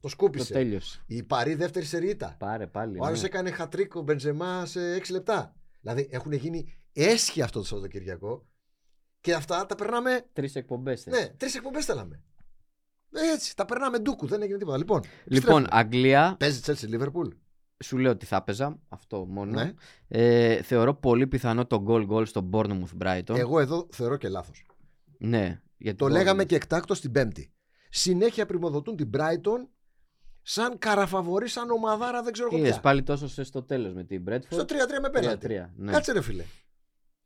Το 0.00 0.04
Το 0.04 0.08
σκούπισε. 0.08 0.52
τέλειωσε. 0.52 1.02
Η 1.06 1.22
Παρή 1.22 1.54
δεύτερη 1.54 1.84
σερίτα. 1.84 2.36
Πάρε 2.38 2.66
πάλι. 2.66 2.98
Ο 3.00 3.04
άλλος 3.04 3.20
ναι. 3.20 3.26
έκανε 3.26 3.50
χατρίκο 3.50 4.02
Μπενζεμά 4.02 4.66
σε 4.66 4.80
6 4.96 5.10
λεπτά. 5.10 5.54
Δηλαδή 5.80 6.08
έχουν 6.10 6.32
γίνει 6.32 6.72
έσχοι 6.92 7.42
αυτό 7.42 7.58
το 7.58 7.64
Σαββατοκυριακό 7.66 8.46
και 9.20 9.34
αυτά 9.34 9.66
τα 9.66 9.74
περνάμε. 9.74 10.26
Τρεις 10.32 10.54
εκπομπές. 10.54 11.06
Ναι, 11.06 11.26
τρεις 11.36 11.54
εκπομπές 11.54 11.84
θέλαμε. 11.84 12.22
Έτσι, 13.34 13.56
τα 13.56 13.64
περνάμε 13.64 13.98
ντούκου, 13.98 14.26
δεν 14.26 14.42
έγινε 14.42 14.58
τίποτα. 14.58 14.76
Λοιπόν, 14.78 15.00
Λοιπόν, 15.00 15.12
επιστρέφουμε. 15.26 15.66
Αγγλία, 15.70 16.36
παίζει 16.38 16.60
Chelsea 16.64 16.94
Liverpool. 17.00 17.28
σου 17.84 17.96
λέω 17.98 18.10
ότι 18.10 18.26
θα 18.26 18.36
έπαιζα. 18.36 18.78
Αυτό 18.88 19.26
μόνο. 19.26 19.50
Ναι. 19.62 19.72
Ε, 20.08 20.62
θεωρώ 20.62 20.94
πολύ 20.94 21.26
πιθανό 21.26 21.66
το 21.66 21.84
goal 21.88 22.08
goal 22.08 22.26
στο 22.26 22.48
Bournemouth 22.52 23.02
Brighton. 23.04 23.36
Εγώ 23.36 23.60
εδώ 23.60 23.86
θεωρώ 23.90 24.16
και 24.16 24.28
λάθος. 24.28 24.66
Ναι. 25.18 25.60
γιατί 25.76 25.98
Το 25.98 26.06
Bournemouth- 26.06 26.10
λέγαμε 26.10 26.44
και 26.44 26.54
εκτάκτο 26.56 27.00
την 27.00 27.12
Πέμπτη. 27.12 27.52
Συνέχεια 27.90 28.46
πρημοδοτούν 28.46 28.96
την 28.96 29.10
Brighton 29.14 29.66
σαν 30.42 30.78
καραφαβορή, 30.78 31.48
σαν 31.48 31.70
ομαδάρα, 31.70 32.22
δεν 32.22 32.32
ξέρω 32.32 32.48
εγώ 32.48 32.56
Είδες 32.58 32.70
ποια. 32.70 32.80
πάλι 32.80 33.02
τόσο 33.02 33.28
σε 33.28 33.42
στο 33.42 33.62
τέλος 33.62 33.94
με 33.94 34.04
την 34.04 34.24
Bradford. 34.28 34.42
Στο 34.48 34.64
3-3 34.64 35.00
με 35.02 35.10
πέναλτι. 35.10 35.46
3-3. 35.46 35.70
Ναι. 35.76 35.92
Κάτσε 35.92 36.12
ρε 36.12 36.20
φίλε. 36.20 36.44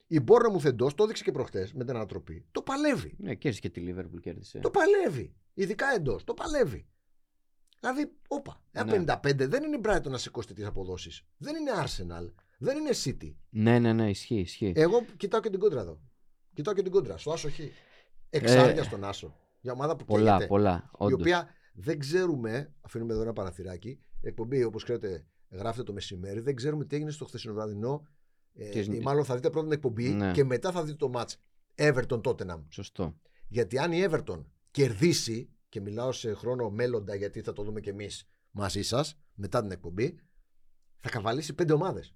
Η 0.07 0.20
Bournemouth 0.27 0.64
εντό, 0.64 0.94
το 0.94 1.03
έδειξε 1.05 1.22
και 1.25 1.33
προχτές 1.33 1.72
με 1.72 1.85
την 1.85 1.94
ανατροπή. 1.96 2.44
Το 2.51 2.62
παλεύει. 2.62 3.14
Ναι, 3.18 3.35
και 3.35 3.51
και 3.51 3.68
τη 3.70 3.83
Liverpool 3.87 4.20
κέρδισε. 4.20 4.59
Το 4.59 4.70
παλεύει. 4.70 5.35
Ειδικά 5.55 5.87
εντός. 5.94 6.25
Το 6.25 6.35
παλεύει. 6.35 6.87
Δηλαδή, 7.81 8.12
όπα. 8.29 8.61
Ένα 8.72 8.85
Ναι. 8.98 9.05
55 9.22 9.48
δεν 9.48 9.62
είναι 9.62 9.77
η 9.77 9.81
Brighton 9.85 10.11
να 10.11 10.18
σηκώσει 10.18 10.46
τέτοιες 10.48 10.66
αποδόσεις. 10.66 11.22
Δεν 11.37 11.55
είναι 11.57 11.70
Arsenal. 11.85 12.33
Δεν 12.59 12.77
είναι 12.79 12.90
City. 13.05 13.35
Ναι, 13.51 13.79
ναι, 13.79 13.92
ναι, 13.92 14.09
ισχύει, 14.11 14.40
ισχύει. 14.40 14.72
Εγώ 14.77 15.05
κοιτάω 15.16 15.40
και 15.40 15.51
την 15.51 15.59
κόντρα 15.59 15.81
εδώ. 15.81 16.01
Κοιτάω 16.55 16.75
και 16.75 16.83
την 16.83 16.92
κόντρα. 16.92 17.16
Στο 17.18 17.33
Άσο 17.33 17.51
Χ. 17.51 17.59
Εξάρια 18.31 18.81
Ε, 18.81 18.85
στον 18.85 19.05
Άσο. 19.05 19.37
Για 19.61 19.72
ομάδα 19.72 19.96
που 19.96 20.05
πολλά, 20.05 20.25
καίγεται. 20.31 20.46
πολλά. 20.46 20.85
Η 20.85 20.88
Όντως. 20.92 21.20
οποία 21.20 21.48
δεν 21.72 21.98
ξέρουμε. 21.98 22.74
Αφήνουμε 22.80 23.12
εδώ 23.12 23.22
ένα 23.22 23.32
παραθυράκι. 23.32 24.00
Εκπομπή, 24.20 24.64
όπως 24.64 24.82
ξέρετε, 24.85 25.26
γράφεται 25.50 25.82
το 25.82 25.92
μεσημέρι. 25.92 26.40
Δεν 26.40 26.54
ξέρουμε 26.54 26.85
τι 26.85 26.96
έγινε 26.96 27.11
στο 27.11 27.24
χθεσινό 27.24 27.54
βραδινό. 27.54 28.06
Ε, 28.54 28.68
Τι- 28.68 28.96
ή 28.96 29.00
μάλλον 29.00 29.24
θα 29.24 29.35
δείτε 29.35 29.50
πρώτα 29.50 29.64
την 29.66 29.76
εκπομπή 29.76 30.08
Ναι. 30.08 30.32
και 30.32 30.44
μετά 30.44 30.72
θα 30.72 30.85
δείτε 30.85 30.96
το 30.96 31.11
match 31.14 31.32
Everton 31.74 32.20
Tottenham. 32.20 32.64
Σωστό. 32.68 33.18
Γιατί 33.48 33.78
αν 33.78 33.92
η 33.92 34.04
Everton 34.08 34.44
κερδίσει, 34.70 35.50
και 35.68 35.80
μιλάω 35.80 36.12
σε 36.12 36.35
χρόνο 36.35 36.70
μέλλοντα 36.70 37.14
γιατί 37.14 37.40
θα 37.40 37.52
το 37.52 37.62
δούμε 37.62 37.80
και 37.80 37.90
εμείς 37.90 38.28
μαζί 38.50 38.82
σας 38.82 39.20
μετά 39.35 39.61
την 39.61 39.70
εκπομπή, 39.70 40.18
θα 40.98 41.08
καβαλήσει 41.08 41.54
πέντε 41.54 41.72
ομάδες. 41.72 42.14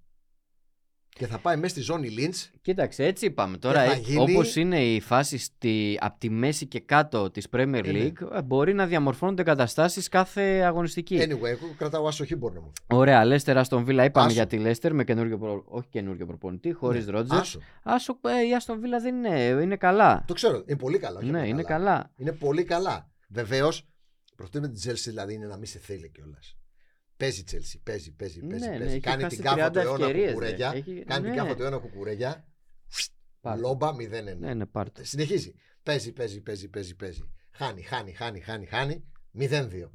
Και 1.18 1.26
θα 1.26 1.38
πάει 1.38 1.56
μέσα 1.56 1.68
στη 1.68 1.80
ζώνη 1.80 2.08
Lynch. 2.18 2.50
Κοίταξε, 2.62 3.04
έτσι 3.04 3.26
είπαμε. 3.26 3.56
Τώρα, 3.58 3.84
θα 3.84 3.92
ε, 3.92 3.96
γίνει- 3.96 4.20
όπως 4.20 4.56
είναι 4.56 4.84
η 4.84 5.00
φάση 5.00 5.38
στη, 5.38 5.98
από 6.00 6.18
τη 6.18 6.30
μέση 6.30 6.66
και 6.66 6.80
κάτω 6.80 7.30
της 7.30 7.46
Premier 7.50 7.80
Ε, 7.84 7.92
ναι. 7.92 8.04
League, 8.04 8.36
ε, 8.36 8.42
μπορεί 8.42 8.74
να 8.74 8.86
διαμορφώνονται 8.86 9.42
καταστάσεις 9.42 10.08
κάθε 10.08 10.42
αγωνιστική. 10.42 11.18
Anyway, 11.20 11.44
εγώ 11.44 11.74
κρατάω 11.78 12.06
άσοχη 12.06 12.36
μπορεί 12.36 12.54
να 12.54 12.60
μου. 12.60 12.72
Ωραία, 12.86 13.24
Λέστερ, 13.24 13.58
Αστον 13.58 13.84
Βίλα. 13.84 14.04
Είπαμε 14.04 14.26
Άσο. 14.26 14.34
για 14.34 14.46
τη 14.46 14.58
Λέστερ 14.58 14.94
με 14.94 15.04
καινούριο, 15.04 15.38
προ... 15.38 15.64
όχι 15.66 15.88
καινούριο 15.90 16.26
προπονητή, 16.26 16.72
χωρίς 16.72 17.06
Ναι, 17.06 17.12
Ρότζερ. 17.12 17.38
Άσο. 17.38 17.60
Άσο, 17.82 18.18
ε, 18.42 18.46
η 18.48 18.54
Αστον 18.54 18.80
Βίλα 18.80 18.98
δεν 19.00 19.14
είναι, 19.16 19.38
είναι 19.62 19.76
καλά. 19.76 20.24
Το 20.26 20.34
ξέρω. 20.34 20.62
Είναι 20.66 20.78
πολύ 20.78 20.98
καλά. 20.98 21.18
όχι 21.18 21.30
ναι, 21.30 21.38
απλά 21.38 21.48
είναι 21.50 21.62
καλά. 21.62 22.10
Είναι 22.16 22.32
πολύ 22.32 22.64
καλά. 22.64 23.10
Βεβαίως, 23.28 23.86
προτείνουμε 24.36 24.72
την 24.72 24.90
Chelsea 24.90 25.04
δηλαδή 25.04 25.34
είναι 25.34 25.46
να 25.46 25.56
μην 25.56 25.66
σε 25.66 25.78
θέλει 25.78 26.10
κιόλας. 26.14 26.56
Παίζει 27.16 27.40
η 27.40 27.44
Chelsea, 27.50 27.80
παίζει, 27.82 28.10
παίζει, 28.12 28.40
Ναι, 28.42 28.48
παίζει. 28.48 28.68
ναι, 28.68 28.78
παίζει. 28.78 28.90
έχει 28.92 29.00
κάνει 29.00 29.22
χάσει 29.22 29.36
την 29.36 29.44
κάφα 29.44 29.66
30 29.68 29.72
του 29.72 29.78
αιώνα 29.78 30.04
ευκαιρίες, 30.06 30.24
ρε. 30.26 30.32
κουκουρέγια. 30.32 30.72
Έχει- 30.74 31.04
Κάνει 31.04 31.22
την 31.24 31.30
ναι. 31.30 31.36
κάφα 31.36 31.54
του 31.56 31.62
αιώνα 31.62 31.78
κουκουρέγια. 31.78 32.48
Πάρ' 33.40 33.54
το. 33.54 33.60
Λόμπα 33.60 33.92
0-1. 33.94 34.34
Ναι, 34.38 34.54
ναι, 34.54 34.66
πάρ' 34.66 34.90
το. 34.90 35.04
Συνεχίζει. 35.04 35.54
Παίζει, 35.82 36.12
παίζει, 36.12 36.40
παίζει, 36.40 36.68
παίζει, 36.68 36.94
παίζει. 36.96 37.30
Χάνει, 37.50 37.82
χάνει, 37.82 38.12
χάνει, 38.12 38.40
χάνει, 38.40 38.66
χάνει. 38.66 39.04
0-2. 39.38 39.90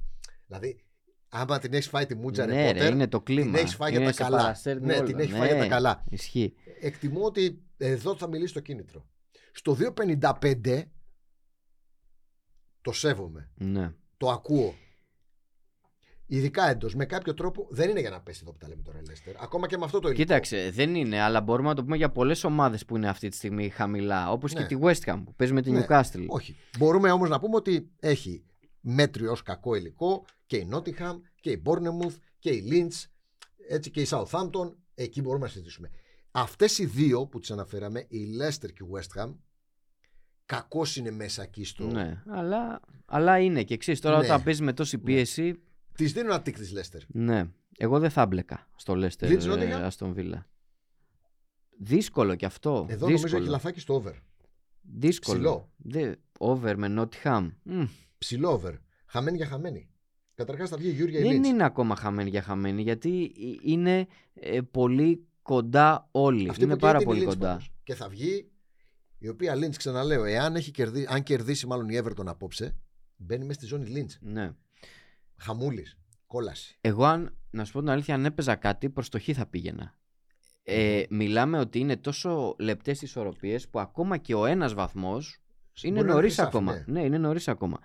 Δηλαδή, 0.47 0.83
άμα 1.29 1.59
την 1.59 1.73
έχεις 1.73 1.87
φάει 1.87 2.05
τη 2.05 2.15
μούτζα 2.15 2.45
Ναι, 2.45 2.53
ρε, 2.53 2.61
ρεπότερ, 2.67 2.91
είναι 2.93 3.07
το 3.07 3.21
κλίμα. 3.21 3.45
την 3.45 3.55
έχεις 3.55 3.75
φάει 3.75 3.91
για 3.91 3.99
Είναι 3.99 4.09
τα 4.09 4.15
σε 4.15 4.23
καλά. 4.23 4.37
παρασέρνει 4.37 4.85
Ναι, 4.85 4.93
όλα. 4.95 5.03
την 5.03 5.19
έχεις 5.19 5.35
φάει 5.35 5.47
για 5.47 5.57
τα 5.57 5.67
καλά. 5.67 6.03
Ισχύει. 6.09 6.53
εκτιμώ 6.81 7.23
ότι 7.23 7.63
εδώ 7.77 8.15
θα 8.15 8.27
μιλήσει 8.27 8.53
το 8.53 8.59
κίνητρο. 8.59 9.07
Στο 9.53 9.73
2.55 9.73 10.83
το 12.81 12.91
σέβομαι. 12.91 13.51
Ναι. 13.55 13.93
Το 14.17 14.29
ακούω. 14.29 14.73
Ειδικά 16.33 16.69
εντός. 16.69 16.95
Με 16.95 17.05
κάποιο 17.05 17.33
τρόπο 17.33 17.67
δεν 17.69 17.89
είναι 17.89 17.99
για 17.99 18.09
να 18.09 18.21
πέσει 18.21 18.39
εδώ 18.43 18.51
που 18.51 18.57
τα 18.57 18.67
λέμε 18.67 18.81
τώρα 18.81 18.99
η 18.99 19.01
Leicester. 19.07 19.33
Ακόμα 19.41 19.67
και 19.67 19.77
με 19.77 19.85
αυτό 19.85 19.99
το 19.99 20.07
υλικό. 20.07 20.23
Κοίταξε, 20.23 20.69
δεν 20.73 20.95
είναι, 20.95 21.19
αλλά 21.21 21.41
μπορούμε 21.41 21.69
να 21.69 21.75
το 21.75 21.83
πούμε 21.83 21.95
για 21.97 22.11
πολλές 22.11 22.43
ομάδες 22.43 22.85
που 22.85 22.95
είναι 22.95 23.09
αυτή 23.09 23.29
τη 23.29 23.35
στιγμή 23.35 23.69
χαμηλά. 23.69 24.31
Όπως 24.31 24.53
Ναι. 24.53 24.59
και 24.65 24.75
τη 24.75 24.81
West 24.83 25.09
Ham 25.13 25.21
που 25.25 25.33
παίζει 25.35 25.53
με 25.53 25.61
την 25.61 25.73
Ναι. 25.73 25.85
Newcastle. 25.89 26.25
Όχι. 26.27 26.55
Μπορούμε 26.77 27.11
όμως 27.11 27.29
να 27.29 27.39
πούμε 27.39 27.55
ότι 27.55 27.89
έχει 27.99 28.43
μέτριο 28.79 29.31
ως 29.31 29.41
κακό 29.43 29.75
υλικό 29.75 30.25
και 30.45 30.57
η 30.57 30.69
Nottingham 30.73 31.19
και 31.41 31.51
η 31.51 31.61
Bournemouth 31.65 32.15
και 32.39 32.49
η 32.49 32.63
Lynch 32.71 33.05
έτσι 33.69 33.91
και 33.91 34.01
η 34.01 34.07
Southampton. 34.09 34.73
Εκεί 34.95 35.21
μπορούμε 35.21 35.43
να 35.45 35.51
συζητήσουμε. 35.51 35.89
Αυτές 36.31 36.77
οι 36.77 36.85
δύο 36.85 37.25
που 37.27 37.39
τις 37.39 37.51
αναφέραμε, 37.51 38.05
η 38.07 38.19
Leicester 38.41 38.73
και 38.73 38.83
η 38.83 38.87
West 38.93 39.21
Ham, 39.21 39.33
κακό 40.45 40.81
είναι 40.97 41.11
μέσα 41.11 41.41
εκεί 41.43 41.63
στο. 41.65 41.85
Ναι, 41.85 42.23
αλλά, 42.27 42.79
αλλά 43.05 43.39
είναι 43.39 43.63
και 43.63 43.73
εξής. 43.73 43.99
Τώρα 43.99 44.17
Ναι. 44.17 44.25
όταν 44.25 44.43
παίζει 44.43 44.63
με 44.63 44.73
τόση 44.73 44.97
πίεση. 44.97 45.61
Της 45.95 46.13
δίνω 46.13 46.27
ένα 46.33 46.41
τικ 46.41 46.57
τη 46.57 46.71
Leicester. 46.75 46.99
Ναι. 47.07 47.47
Εγώ 47.77 47.99
δεν 47.99 48.09
θα 48.09 48.25
μπλέκα 48.25 48.67
στο 48.75 48.93
Leicester 48.93 49.27
Leeds 49.27 49.41
Nottingham? 49.41 49.81
Αστον 49.81 50.13
Villa. 50.17 50.43
Δύσκολο 51.79 52.35
κι 52.35 52.45
αυτό. 52.45 52.69
Εδώ 52.71 52.85
δύσκολο. 52.89 53.11
νομίζω 53.15 53.37
έχει 53.37 53.47
λαθάκι 53.47 53.79
στο 53.79 53.93
over. 53.93 54.13
Δύσκολο. 54.81 55.37
ψηλό. 55.37 55.71
Δε, 55.77 56.13
over 56.39 56.75
με 56.77 56.93
Nottingham. 56.97 57.49
Μμ. 57.63 57.83
Ψηλό 58.17 58.51
over. 58.51 58.73
Χαμένη 59.05 59.37
για 59.37 59.45
χαμένη. 59.45 59.89
Καταρχάς 60.35 60.69
θα 60.69 60.77
βγει 60.77 60.87
η 60.87 60.91
Γιούρια 60.91 61.19
η 61.19 61.23
Δεν 61.23 61.41
Lynch. 61.41 61.45
είναι 61.45 61.63
ακόμα 61.63 61.95
χαμένη 61.95 62.29
για 62.29 62.41
χαμένη 62.41 62.81
γιατί 62.81 63.23
ε, 63.23 63.69
είναι 63.71 64.07
ε, 64.33 64.61
πολύ 64.61 65.27
κοντά 65.41 66.07
όλοι. 66.11 66.49
Αυτή 66.49 66.63
είναι 66.63 66.73
που 66.73 66.79
πάρα 66.79 66.97
καίει 66.97 67.07
είναι 67.07 67.13
η 67.13 67.23
πολύ 67.23 67.31
Lynch 67.31 67.37
κοντά. 67.37 67.47
πάντως. 67.49 67.71
Και 67.83 67.95
θα 67.95 68.09
βγει 68.09 68.51
η 69.17 69.27
οποία 69.27 69.55
Lynch, 69.55 69.75
ξαναλέω, 69.77 70.23
εάν 70.23 70.55
έχει 70.55 70.71
κερδίσει, 70.71 71.05
αν 71.09 71.23
κερδίσει 71.23 71.67
μάλλον 71.67 71.89
η 71.89 71.99
Everton 72.03 72.25
απόψε, 72.25 72.75
μπαίνει 73.15 73.45
μέσα 73.45 73.59
στη 73.59 73.65
ζώνη 73.65 73.85
Lynch. 73.95 74.17
Ναι. 74.19 74.51
Χαμούλης. 75.41 75.97
Κόλαση. 76.27 76.77
Εγώ, 76.81 77.05
αν, 77.05 77.35
να 77.49 77.65
σου 77.65 77.71
πω 77.71 77.79
την 77.79 77.89
αλήθεια, 77.89 78.13
αν 78.13 78.25
έπαιζα 78.25 78.55
κάτι, 78.55 78.89
προς 78.89 79.09
το 79.09 79.19
χ 79.19 79.29
θα 79.33 79.45
πήγαινα. 79.45 79.95
Ε, 80.63 81.03
μιλάμε 81.09 81.59
ότι 81.59 81.79
είναι 81.79 81.97
τόσο 81.97 82.55
λεπτές 82.59 83.01
ισορροπίες 83.01 83.69
που 83.69 83.79
ακόμα 83.79 84.17
και 84.17 84.35
ο 84.35 84.45
ένας 84.45 84.73
βαθμός 84.73 85.41
είναι 85.81 85.95
Μπορεί 85.95 86.07
να 86.07 86.13
νωρίς 86.13 86.33
χρυσάφι, 86.35 86.57
ακόμα. 86.57 86.73
ναι. 86.73 86.83
Ναι. 86.87 87.03
είναι 87.05 87.17
νωρίς 87.17 87.47
ακόμα. 87.47 87.79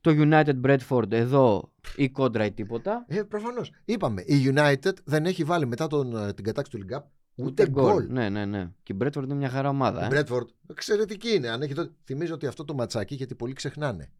Το 0.00 0.10
United 0.14 0.60
Bradford 0.64 1.12
εδώ 1.12 1.72
ή 1.96 2.08
κόντρα 2.10 2.44
ή 2.44 2.52
τίποτα. 2.52 3.04
Ε, 3.08 3.22
Προφανώς. 3.22 3.72
Είπαμε, 3.84 4.22
η 4.22 4.52
United 4.54 4.92
δεν 5.04 5.26
έχει 5.26 5.44
βάλει 5.44 5.66
μετά 5.66 5.86
τον, 5.86 6.16
ε, 6.16 6.32
την 6.32 6.44
κατάξη 6.44 6.70
του 6.70 6.78
Λιγκάπ 6.78 7.06
ούτε 7.34 7.68
γκολ. 7.68 8.06
Ναι, 8.08 8.28
ναι, 8.28 8.44
ναι. 8.44 8.70
Και 8.82 8.92
η 8.92 8.96
Bradford 9.00 9.22
είναι 9.22 9.34
μια 9.34 9.48
χαρά 9.48 9.68
ομάδα. 9.68 10.00
Η 10.00 10.04
Ε. 10.04 10.06
Μπρέτφορντ 10.06 10.48
εξαιρετική 10.70 11.34
είναι. 11.34 11.48
Αν 11.48 11.62
έχει 11.62 11.74
το... 11.74 11.90
Θυμίζω 12.04 12.34
ότι 12.34 12.46
αυτό 12.46 12.64
το 12.64 12.74
ματσάκι 12.74 13.14
γιατί 13.14 13.34
πολλοί 13.34 13.52
ξεχνάνε. 13.52 14.12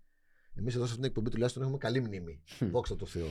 Εμείς 0.55 0.75
εδώ 0.75 0.85
σε 0.85 0.91
αυτήν 0.91 1.03
την 1.03 1.05
εκπομπή 1.05 1.31
τουλάχιστον 1.31 1.63
έχουμε 1.63 1.79
καλή 1.79 2.01
μνήμη. 2.01 2.41
Δόξα 2.61 2.97
τω 2.97 3.07
Θεώ. 3.07 3.27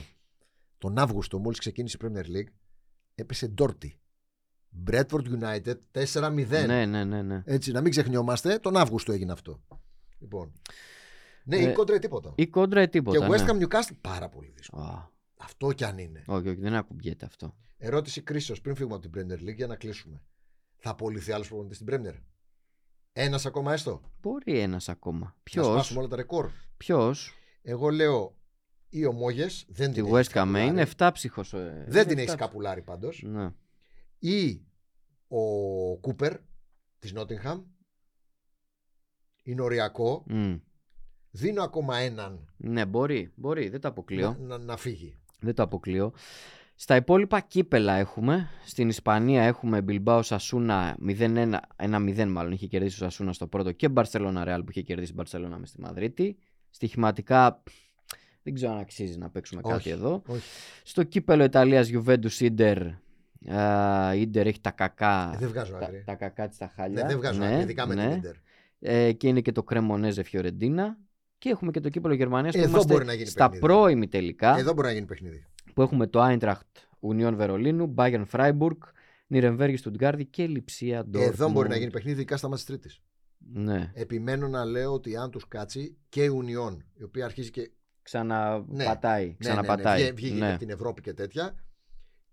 Τον 0.78 0.98
Αύγουστο, 0.98 1.38
μόλις 1.38 1.58
ξεκίνησε 1.58 1.96
η 2.00 2.04
Premier 2.06 2.24
League, 2.36 2.52
έπεσε 3.14 3.46
Ντόρτι. 3.48 3.98
Bradford 4.90 5.24
United 5.40 5.74
4-0. 5.92 6.46
Ναι, 6.66 6.86
ναι, 6.86 7.04
ναι, 7.04 7.22
ναι. 7.22 7.42
Έτσι, 7.44 7.72
να 7.72 7.80
μην 7.80 7.90
ξεχνιόμαστε, 7.90 8.58
τον 8.58 8.76
Αύγουστο 8.76 9.12
έγινε 9.12 9.32
αυτό. 9.32 9.62
Λοιπόν. 10.18 10.52
Ναι, 11.44 11.56
Ε, 11.56 11.70
η 11.70 11.72
κόντρα 11.72 11.94
ή 11.96 11.98
τίποτα. 11.98 12.32
Ή 12.36 12.46
κόντρα 12.46 12.82
ή 12.82 12.88
τίποτα. 12.88 13.18
και 13.18 13.26
West 13.32 13.54
ναι. 13.54 13.62
Ham 13.62 13.66
Newcastle 13.68 13.96
πάρα 14.00 14.28
πολύ 14.28 14.52
δύσκολο. 14.56 14.82
Α, 14.82 15.10
Αυτό 15.36 15.72
κι 15.72 15.84
αν 15.84 15.98
είναι. 15.98 16.24
όχι, 16.26 16.48
όχι, 16.48 16.60
δεν 16.60 16.74
ακουμπιέται 16.74 17.24
αυτό. 17.26 17.56
Ερώτηση 17.76 18.20
κρίσεω 18.22 18.56
πριν 18.62 18.74
φύγουμε 18.76 18.94
από 18.94 19.08
την 19.08 19.12
Premier 19.14 19.48
League 19.48 19.54
για 19.54 19.66
να 19.66 19.76
κλείσουμε. 19.76 20.22
Θα 20.76 20.90
απολυθεί 20.90 21.32
άλλος 21.32 21.46
προπονητής 21.48 21.76
στην 21.78 21.88
Premier; 21.90 22.14
Ένας 23.12 23.46
ακόμα 23.46 23.72
έστω. 23.72 24.00
Μπορεί 24.20 24.58
ένας 24.60 24.88
ακόμα. 24.88 25.18
Να 25.26 25.34
Ποιος; 25.42 25.66
σπάσουμε 25.66 25.98
όλα 26.00 26.08
τα 26.08 26.16
ρεκόρ. 26.16 26.50
Ποιος; 26.76 27.34
Εγώ 27.62 27.88
λέω 27.90 28.36
οι 28.88 29.04
ομόγες. 29.04 29.64
Δεν 29.68 29.92
Τη 29.92 30.02
την 30.02 30.12
West 30.12 30.16
έχεις 30.16 30.28
Ham 30.28 30.32
καπουλάρει. 30.32 30.66
είναι 30.66 30.86
7 30.96 31.10
ψυχο. 31.12 31.42
Δεν 31.86 32.06
την 32.08 32.18
έχεις 32.18 32.34
καπουλάρει 32.34 32.82
πάντως. 32.82 33.22
Ναι. 33.26 33.50
Ή 34.18 34.64
ο 35.28 35.40
Κούπερ 35.96 36.36
της 36.98 37.12
Νότιγχαμ. 37.12 37.62
Είναι 39.42 39.62
οριακό. 39.62 40.24
Μμ. 40.28 40.56
Δίνω 41.30 41.62
ακόμα 41.62 41.96
έναν 41.96 42.54
Ναι, 42.56 42.86
μπορεί, 42.86 43.32
μπορεί, 43.34 43.68
δεν 43.68 43.80
το 43.80 43.88
αποκλείω. 43.88 44.36
να, 44.40 44.46
να, 44.46 44.64
να 44.64 44.76
φύγει. 44.76 45.18
Δεν 45.40 45.54
το 45.54 45.62
αποκλείω. 45.62 46.12
Στα 46.82 46.96
υπόλοιπα 46.96 47.40
κύπελα 47.40 47.94
έχουμε. 47.94 48.48
Στην 48.64 48.88
Ισπανία 48.88 49.42
έχουμε 49.42 49.84
Bilbao 49.88 50.20
Σασούνα 50.22 50.96
0-1, 51.18 51.54
1-0 51.76 52.26
μάλλον 52.28 52.52
είχε 52.52 52.66
κερδίσει 52.66 52.94
ο 52.94 53.04
Σασούνα 53.04 53.32
στο 53.32 53.46
πρώτο 53.46 53.72
και 53.72 53.88
Barcelona 53.94 54.44
Real 54.46 54.60
που 54.64 54.70
είχε 54.70 54.82
κερδίσει 54.82 55.12
η 55.12 55.14
Barcelona 55.18 55.56
μες 55.58 55.68
στη 55.68 55.80
Μαδρίτη. 55.80 56.36
Στοιχηματικά 56.70 57.62
δεν 58.42 58.54
ξέρω 58.54 58.72
αν 58.72 58.78
αξίζει 58.78 59.18
να 59.18 59.30
παίξουμε 59.30 59.60
κάτι 59.60 59.74
Όχι, 59.74 59.90
εδώ. 59.90 60.22
όχι. 60.26 60.42
Στο 60.82 61.02
κύπελο 61.02 61.44
Ιταλίας 61.44 61.90
Juventus 61.92 62.38
Inter. 62.38 62.76
Α, 63.54 64.14
η 64.14 64.30
Inter 64.32 64.46
έχει 64.46 64.60
τα 64.60 64.70
κακά, 64.70 65.30
Ε, 65.34 65.38
δεν 65.38 65.48
βγάζω 65.48 65.72
τα, 65.72 65.86
άκρη. 65.86 66.02
τα 66.06 66.14
κακά 66.14 66.46
της 66.46 66.56
στα 66.56 66.72
χάλια. 66.74 67.02
Ναι, 67.02 67.08
δεν 67.08 67.16
βγάζω 67.16 67.42
άκρη, 67.42 67.62
ειδικά 67.62 67.86
με 67.86 67.94
ναι. 67.94 68.08
την 68.08 68.16
Ιντερ. 68.16 68.34
Ε, 68.78 69.12
και 69.12 69.28
είναι 69.28 69.40
και 69.40 69.52
το 69.52 69.62
Κρεμονέζε 69.62 70.22
Φιωρεντίνα. 70.22 70.98
Και 71.38 71.48
έχουμε 71.48 71.70
και 71.70 71.80
το 71.80 71.88
κύπελο 71.88 72.14
Γερμανίας 72.14 72.54
που 72.54 72.60
Εδώ 72.60 72.70
είμαστε 72.70 72.92
μπορεί 72.92 73.04
να 73.04 73.12
γίνει 73.12 73.26
στα 73.26 73.48
παιχνίδι. 73.48 73.66
πρώιμη 73.66 74.08
τελικά. 74.08 74.58
Εδώ 74.58 74.72
μπορεί 74.72 74.86
να 74.86 74.92
γίνει 74.92 75.06
παιχνίδι. 75.06 75.46
Που 75.74 75.82
έχουμε 75.82 76.06
το 76.06 76.20
Eintracht 76.22 76.54
Union 77.00 77.32
Βερολίνου, 77.36 77.94
Bayern 77.96 78.24
Freiburg, 78.32 78.76
Νιρεμβέργη 79.26 79.76
Στουτγκάρδη 79.76 80.24
και 80.26 80.46
Λιψία 80.46 81.00
Dortmund. 81.12 81.20
Εδώ 81.20 81.50
μπορεί 81.50 81.68
να 81.68 81.76
γίνει 81.76 81.90
παιχνίδι, 81.90 82.16
ειδικά 82.16 82.36
στα 82.36 82.48
μάτια 82.48 82.64
της 82.64 82.74
Τρίτης. 82.80 83.00
Ναι, 83.52 83.90
Επιμένω 83.94 84.48
να 84.48 84.64
λέω 84.64 84.92
ότι 84.92 85.16
αν 85.16 85.30
τους 85.30 85.48
κάτσει 85.48 85.96
και 86.08 86.24
η 86.24 86.30
Union, 86.42 86.76
η 86.94 87.02
οποία 87.02 87.24
αρχίζει 87.24 87.50
και 87.50 87.70
ξαναπατάει. 88.02 89.20
Ναι, 89.22 89.26
ναι, 89.26 89.28
ναι, 89.30 89.36
ξαναπατάει. 89.38 90.00
βγε- 90.02 90.14
βγήκε 90.14 90.34
Ναι. 90.34 90.48
από 90.50 90.58
την 90.58 90.70
Ευρώπη 90.70 91.00
και 91.00 91.12
τέτοια. 91.14 91.54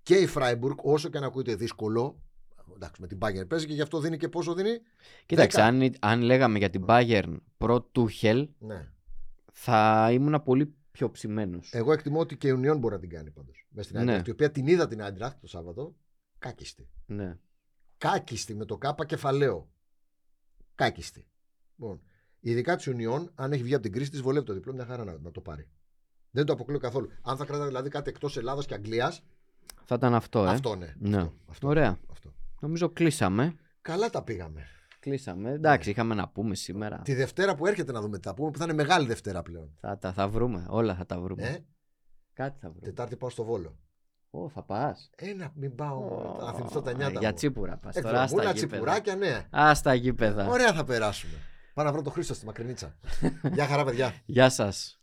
Και 0.03 0.15
η 0.15 0.27
Freiburg, 0.35 0.75
όσο 0.75 1.09
και 1.09 1.17
αν 1.17 1.23
ακούγεται 1.23 1.55
δύσκολο, 1.55 2.21
εντάξει, 2.75 3.01
με 3.01 3.07
την 3.07 3.17
Bayern 3.21 3.47
παίζει 3.47 3.65
και 3.65 3.73
γι' 3.73 3.81
αυτό 3.81 3.99
δίνει 3.99 4.17
και 4.17 4.29
πόσο 4.29 4.53
δίνει; 4.53 4.69
Κοίταξε, 5.25 5.61
Δέκα. 5.61 5.85
αν, 5.85 5.93
αν 5.99 6.21
λέγαμε 6.21 6.57
για 6.57 6.69
την 6.69 6.85
Bayern 6.87 7.35
προ 7.57 7.81
Τούχελ, 7.81 8.49
Ναι. 8.59 8.87
θα 9.53 10.09
ήμουν 10.11 10.43
πολύ 10.43 10.75
πιο 10.97 11.11
ψημένος. 11.11 11.69
Εγώ 11.73 11.91
εκτιμώ 11.91 12.19
ότι 12.19 12.37
και 12.37 12.47
η 12.47 12.51
Union 12.51 12.77
μπορεί 12.79 12.93
να 12.93 12.99
την 12.99 13.09
κάνει 13.09 13.31
πάντως. 13.31 13.67
Μες 13.69 13.85
στην 13.85 14.03
Ναι. 14.03 14.17
Eintracht, 14.19 14.27
η 14.27 14.31
οποία 14.31 14.51
την 14.51 14.67
είδα 14.67 14.87
την 14.87 14.99
Eintracht 15.01 15.33
το 15.41 15.47
Σάββατο. 15.47 15.95
Κάκιστη. 16.39 16.89
Ναι. 17.05 17.37
Κάκιστη 17.97 18.55
με 18.55 18.65
το 18.65 18.77
κάπα 18.77 19.05
κεφαλαίο. 19.05 19.69
Κάκιστη. 20.75 21.27
Λοιπόν, 21.75 22.01
ειδικά 22.39 22.75
της 22.75 22.87
Union, 22.91 23.25
αν 23.35 23.51
έχει 23.51 23.63
βγει 23.63 23.73
από 23.73 23.83
την 23.83 23.91
κρίση 23.91 24.09
της, 24.09 24.21
βολεύει 24.21 24.45
το 24.45 24.53
διπλό, 24.53 24.73
μια 24.73 24.85
χαρά 24.85 25.03
να, 25.03 25.17
να 25.17 25.31
το 25.31 25.41
πάρει. 25.41 25.67
Δεν 26.31 26.45
το 26.45 26.53
αποκλείω 26.53 26.79
καθόλου. 26.79 27.09
Αν 27.21 27.37
θα 27.37 27.45
κρατάει 27.45 27.67
δηλαδή 27.67 27.89
κάτι 27.89 28.09
εκτός 28.09 28.37
Ελλάδας 28.37 28.65
και 28.65 28.73
Αγγλίας, 28.73 29.23
Θα 29.85 29.95
ήταν 29.95 30.13
αυτό, 30.13 30.43
ε. 30.45 30.49
αυτό 30.49 30.75
ναι. 30.75 30.95
Ναι. 30.99 31.17
Αυτό, 31.17 31.33
αυτό, 31.47 31.67
Ωραία. 31.67 31.99
αυτό. 32.11 32.33
Νομίζω 32.59 32.89
κλείσαμε. 32.89 33.55
Καλά 33.81 34.09
τα 34.09 34.23
πήγαμε. 34.23 34.65
Κλείσαμε. 35.09 35.51
Εντάξει, 35.51 35.89
είχαμε 35.89 36.15
να 36.15 36.27
πούμε 36.27 36.55
σήμερα. 36.55 37.01
Τη 37.03 37.13
Δευτέρα 37.13 37.55
που 37.55 37.65
έρχεται 37.65 37.91
να 37.91 38.01
δούμε 38.01 38.17
τι 38.19 38.27
θα 38.27 38.33
πούμε, 38.33 38.51
που 38.51 38.57
θα 38.57 38.63
είναι 38.63 38.73
μεγάλη 38.73 39.07
Δευτέρα 39.07 39.41
πλέον. 39.41 39.77
Θα 39.79 39.97
τα 39.97 40.13
θα 40.13 40.27
βρούμε. 40.27 40.65
Όλα 40.69 40.95
θα 40.95 41.05
τα 41.05 41.19
βρούμε. 41.19 41.43
Ε, 41.47 41.57
Κάτι 42.33 42.59
θα 42.61 42.69
βρούμε. 42.69 42.85
Τετάρτη 42.85 43.15
πάω 43.15 43.29
στο 43.29 43.43
Βόλο. 43.43 43.77
Ω, 44.29 44.49
θα 44.49 44.63
πας. 44.63 45.09
Ένα, 45.15 45.51
μην 45.55 45.75
πάω. 45.75 46.35
να 46.41 46.53
θυμηθώ 46.53 46.81
τα 46.81 46.93
νιάτα. 46.93 47.19
Για 47.19 47.29
μου. 47.29 47.35
τσίπουρα 47.35 47.77
πας. 47.77 47.95
Τώρα 47.95 48.21
Εκδρομούλα, 48.21 48.49
στα 48.49 48.59
γήπεδα. 48.59 48.67
τσιπουράκια, 48.67 49.15
ναι. 49.15 49.47
Α 49.49 49.71
τα 49.83 49.93
γήπεδα. 49.93 50.47
Ωραία 50.47 50.73
θα 50.73 50.83
περάσουμε. 50.83 51.33
Πάω 51.73 51.85
να 51.85 51.91
βρω 51.91 52.01
το 52.01 52.09
Χρήστο 52.09 52.33
στη 52.33 52.45
Μακρινίτσα. 52.45 52.97
Γεια 53.53 53.65
χαρά, 53.65 53.83
παιδιά. 53.83 54.13
Γεια 54.25 54.49
σας. 54.49 54.99